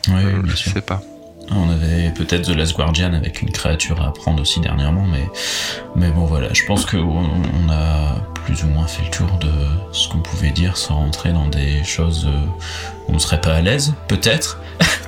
Oui, 0.08 0.22
je 0.46 0.54
sûr. 0.54 0.72
sais 0.72 0.82
pas. 0.82 1.00
On 1.50 1.68
avait 1.68 2.12
peut-être 2.16 2.42
The 2.52 2.56
Last 2.56 2.74
Guardian 2.76 3.12
avec 3.12 3.42
une 3.42 3.50
créature 3.50 4.00
à 4.00 4.08
apprendre 4.08 4.40
aussi 4.40 4.60
dernièrement, 4.60 5.04
mais, 5.10 5.26
mais 5.96 6.10
bon 6.10 6.26
voilà, 6.26 6.52
je 6.52 6.64
pense 6.64 6.86
qu'on 6.86 6.98
on 6.98 7.70
a 7.72 8.16
plus 8.44 8.62
ou 8.64 8.68
moins 8.68 8.86
fait 8.86 9.04
le 9.04 9.10
tour 9.10 9.38
de 9.38 9.50
ce 9.92 10.08
qu'on 10.08 10.18
pouvait 10.18 10.50
dire 10.50 10.76
sans 10.76 10.96
rentrer 10.96 11.32
dans 11.32 11.48
des 11.48 11.82
choses 11.82 12.26
euh, 12.26 12.46
on 13.08 13.14
ne 13.14 13.18
serait 13.18 13.40
pas 13.40 13.54
à 13.54 13.60
l'aise, 13.60 13.94
peut-être. 14.08 14.58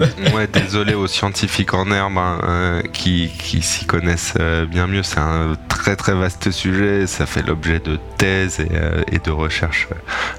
Ouais, 0.35 0.47
désolé 0.47 0.95
aux 0.95 1.07
scientifiques 1.07 1.75
en 1.75 1.91
herbe 1.91 2.19
hein, 2.19 2.39
euh, 2.45 2.83
qui, 2.93 3.31
qui 3.39 3.63
s'y 3.63 3.87
connaissent 3.87 4.35
euh, 4.39 4.67
bien 4.67 4.87
mieux. 4.87 5.03
C'est 5.03 5.19
un 5.19 5.57
très 5.69 5.97
très 5.97 6.15
vaste 6.15 6.51
sujet. 6.51 7.07
Ça 7.07 7.27
fait 7.27 7.43
l'objet 7.43 7.79
de 7.79 7.99
thèses 8.19 8.61
et, 8.61 8.69
euh, 8.73 9.03
et 9.11 9.19
de 9.19 9.31
recherches 9.31 9.89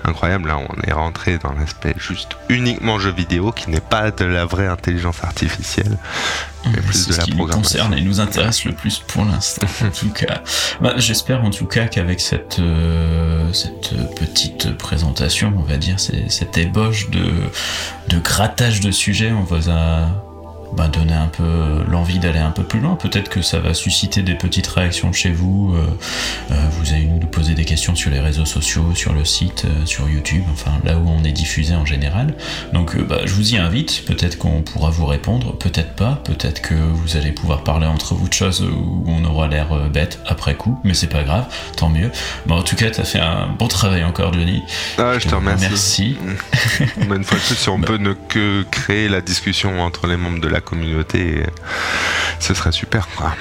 incroyables. 0.04 0.48
Là, 0.48 0.58
on 0.58 0.88
est 0.88 0.94
rentré 0.94 1.38
dans 1.38 1.54
l'aspect 1.54 1.96
juste 1.98 2.38
uniquement 2.50 3.00
jeu 3.00 3.12
vidéo, 3.12 3.52
qui 3.52 3.70
n'est 3.70 3.80
pas 3.80 4.12
de 4.12 4.26
la 4.26 4.46
vraie 4.46 4.68
intelligence 4.68 5.24
artificielle. 5.24 5.98
Mais 6.66 6.82
plus 6.82 6.94
C'est 6.94 7.10
de 7.10 7.14
ce 7.14 7.20
la 7.20 7.24
qui 7.26 7.36
nous 7.36 7.48
concerne 7.48 7.94
et 7.94 8.02
nous 8.02 8.20
intéresse 8.20 8.66
le 8.66 8.74
plus 8.74 9.00
pour 9.00 9.24
l'instant, 9.24 9.68
en 9.86 9.90
tout 9.90 10.10
cas. 10.10 10.44
Bah, 10.82 10.94
J'espère 10.98 11.44
en 11.44 11.50
tout 11.50 11.66
cas 11.66 11.88
qu'avec 11.88 12.20
cette, 12.20 12.62
cette 13.54 14.16
petite 14.16 14.78
présentation, 14.78 15.54
on 15.58 15.64
va 15.64 15.78
dire, 15.78 15.96
cette 16.00 16.58
ébauche 16.58 17.10
de, 17.10 17.24
de 18.10 18.20
grattage 18.20 18.80
de 18.80 18.92
sujets, 18.92 19.32
on 19.32 19.44
vous 19.44 19.70
a 19.70 20.27
bah, 20.74 20.88
donné 20.88 21.14
un 21.14 21.28
peu 21.28 21.84
l'envie 21.90 22.20
d'aller 22.20 22.40
un 22.40 22.52
peu 22.52 22.64
plus 22.64 22.80
loin. 22.80 22.96
Peut-être 22.96 23.30
que 23.30 23.42
ça 23.42 23.60
va 23.60 23.74
susciter 23.74 24.22
des 24.22 24.36
petites 24.36 24.68
réactions 24.68 25.12
chez 25.14 25.32
vous. 25.32 25.74
euh, 25.76 25.88
euh, 26.52 26.56
vous 26.80 26.94
allez 26.94 27.06
nous 27.06 27.28
poser 27.28 27.54
des 27.54 27.66
questions 27.66 27.96
sur 27.96 28.12
les 28.12 28.20
réseaux 28.20 28.46
sociaux, 28.46 28.94
sur 28.96 29.14
le 29.14 29.26
site, 29.26 29.66
euh, 29.66 29.86
sur 29.86 30.10
YouTube, 30.10 30.44
enfin 30.52 30.72
là 30.84 30.98
où 30.98 31.08
on 31.10 31.24
est 31.24 31.32
diffusé 31.32 31.76
en 31.76 31.86
général. 31.86 32.36
Donc 32.74 32.96
euh, 32.96 33.04
bah, 33.04 33.20
je 33.26 33.34
vous 33.34 33.54
y 33.54 33.58
invite, 33.58 34.04
peut-être 34.06 34.38
qu'on 34.38 34.62
pourra 34.62 34.90
vous 34.90 35.06
répondre, 35.06 35.58
peut-être 35.58 35.94
pas, 35.96 36.22
peut-être 36.24 36.62
que 36.62 36.74
vous 36.74 37.18
allez 37.18 37.32
pouvoir 37.32 37.64
parler 37.64 37.88
entre 37.88 38.14
vous 38.16 38.28
de 38.28 38.34
choses 38.34 38.62
où 38.62 39.04
on 39.08 39.24
aura 39.26 39.48
l'air 39.48 39.72
euh, 39.74 39.90
bête 39.90 40.20
après 40.26 40.56
coup, 40.56 40.80
mais 40.84 40.94
c'est 40.94 41.08
pas 41.08 41.24
grave, 41.24 41.46
tant 41.76 41.90
mieux. 41.90 42.12
Bon, 42.46 42.56
en 42.56 42.64
tout 42.64 42.76
cas, 42.76 42.90
t'as 42.90 43.04
fait 43.04 43.20
un 43.20 43.48
bon 43.48 43.68
travail 43.68 44.04
encore, 44.04 44.34
Johnny. 44.34 44.64
Ah, 44.98 45.20
je 45.20 45.28
te 45.28 45.36
remercie. 45.36 45.68
Merci. 45.70 46.18
Mais 47.10 47.16
une 47.16 47.24
fois 47.24 47.38
de 47.38 47.44
plus, 47.44 47.56
si 47.56 47.70
on 47.70 47.80
peut 47.82 47.98
ne 47.98 48.14
que 48.14 48.64
créer 48.72 49.10
la 49.10 49.22
discussion 49.22 49.82
entre 49.82 50.08
les 50.08 50.18
membres 50.18 50.40
de 50.40 50.48
la 50.48 50.57
communauté, 50.62 51.44
ce 52.40 52.54
serait 52.54 52.72
super. 52.72 53.08
quoi. 53.16 53.36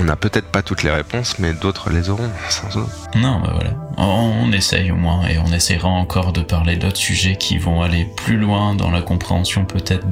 On 0.00 0.04
n'a 0.04 0.16
peut-être 0.16 0.46
pas 0.46 0.62
toutes 0.62 0.82
les 0.82 0.90
réponses, 0.90 1.38
mais 1.38 1.52
d'autres 1.52 1.90
les 1.90 2.10
auront, 2.10 2.30
sans 2.48 2.68
doute. 2.68 2.88
Non, 3.14 3.40
bah 3.40 3.50
voilà. 3.52 3.70
On, 3.96 4.44
on 4.44 4.52
essaye 4.52 4.90
au 4.90 4.96
moins, 4.96 5.26
et 5.26 5.38
on 5.38 5.52
essaiera 5.52 5.88
encore 5.88 6.32
de 6.32 6.40
parler 6.42 6.76
d'autres 6.76 6.96
sujets 6.96 7.36
qui 7.36 7.58
vont 7.58 7.82
aller 7.82 8.06
plus 8.16 8.36
loin 8.36 8.74
dans 8.74 8.90
la 8.90 9.02
compréhension 9.02 9.64
peut-être 9.64 10.06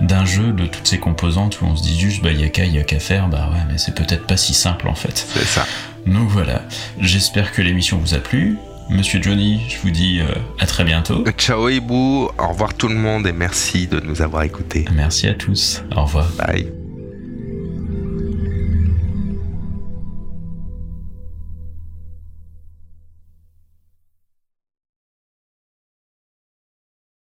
d'un 0.00 0.24
jeu, 0.24 0.52
de 0.52 0.66
toutes 0.66 0.86
ces 0.86 0.98
composantes 0.98 1.60
où 1.60 1.66
on 1.66 1.76
se 1.76 1.82
dit 1.82 1.98
juste, 1.98 2.22
bah 2.22 2.32
y 2.32 2.44
a 2.44 2.48
qu'à, 2.48 2.64
y 2.64 2.78
a 2.78 2.82
qu'à 2.84 2.98
faire, 2.98 3.28
bah 3.28 3.50
ouais, 3.52 3.60
mais 3.70 3.78
c'est 3.78 3.94
peut-être 3.94 4.26
pas 4.26 4.36
si 4.36 4.54
simple 4.54 4.88
en 4.88 4.94
fait. 4.94 5.26
C'est 5.34 5.44
ça. 5.44 5.66
Donc 6.06 6.28
voilà, 6.28 6.62
j'espère 6.98 7.52
que 7.52 7.60
l'émission 7.62 7.98
vous 7.98 8.14
a 8.14 8.18
plu. 8.18 8.56
Monsieur 8.90 9.22
Johnny, 9.22 9.60
je 9.68 9.78
vous 9.78 9.90
dis 9.90 10.20
euh, 10.20 10.26
à 10.58 10.66
très 10.66 10.84
bientôt. 10.84 11.24
Ciao 11.38 11.68
Hibou, 11.68 12.28
au 12.38 12.48
revoir 12.48 12.74
tout 12.74 12.88
le 12.88 12.96
monde 12.96 13.26
et 13.26 13.32
merci 13.32 13.86
de 13.86 14.00
nous 14.00 14.20
avoir 14.20 14.42
écoutés. 14.42 14.84
Merci 14.92 15.28
à 15.28 15.34
tous. 15.34 15.82
Au 15.96 16.02
revoir. 16.02 16.28
Bye. 16.36 16.79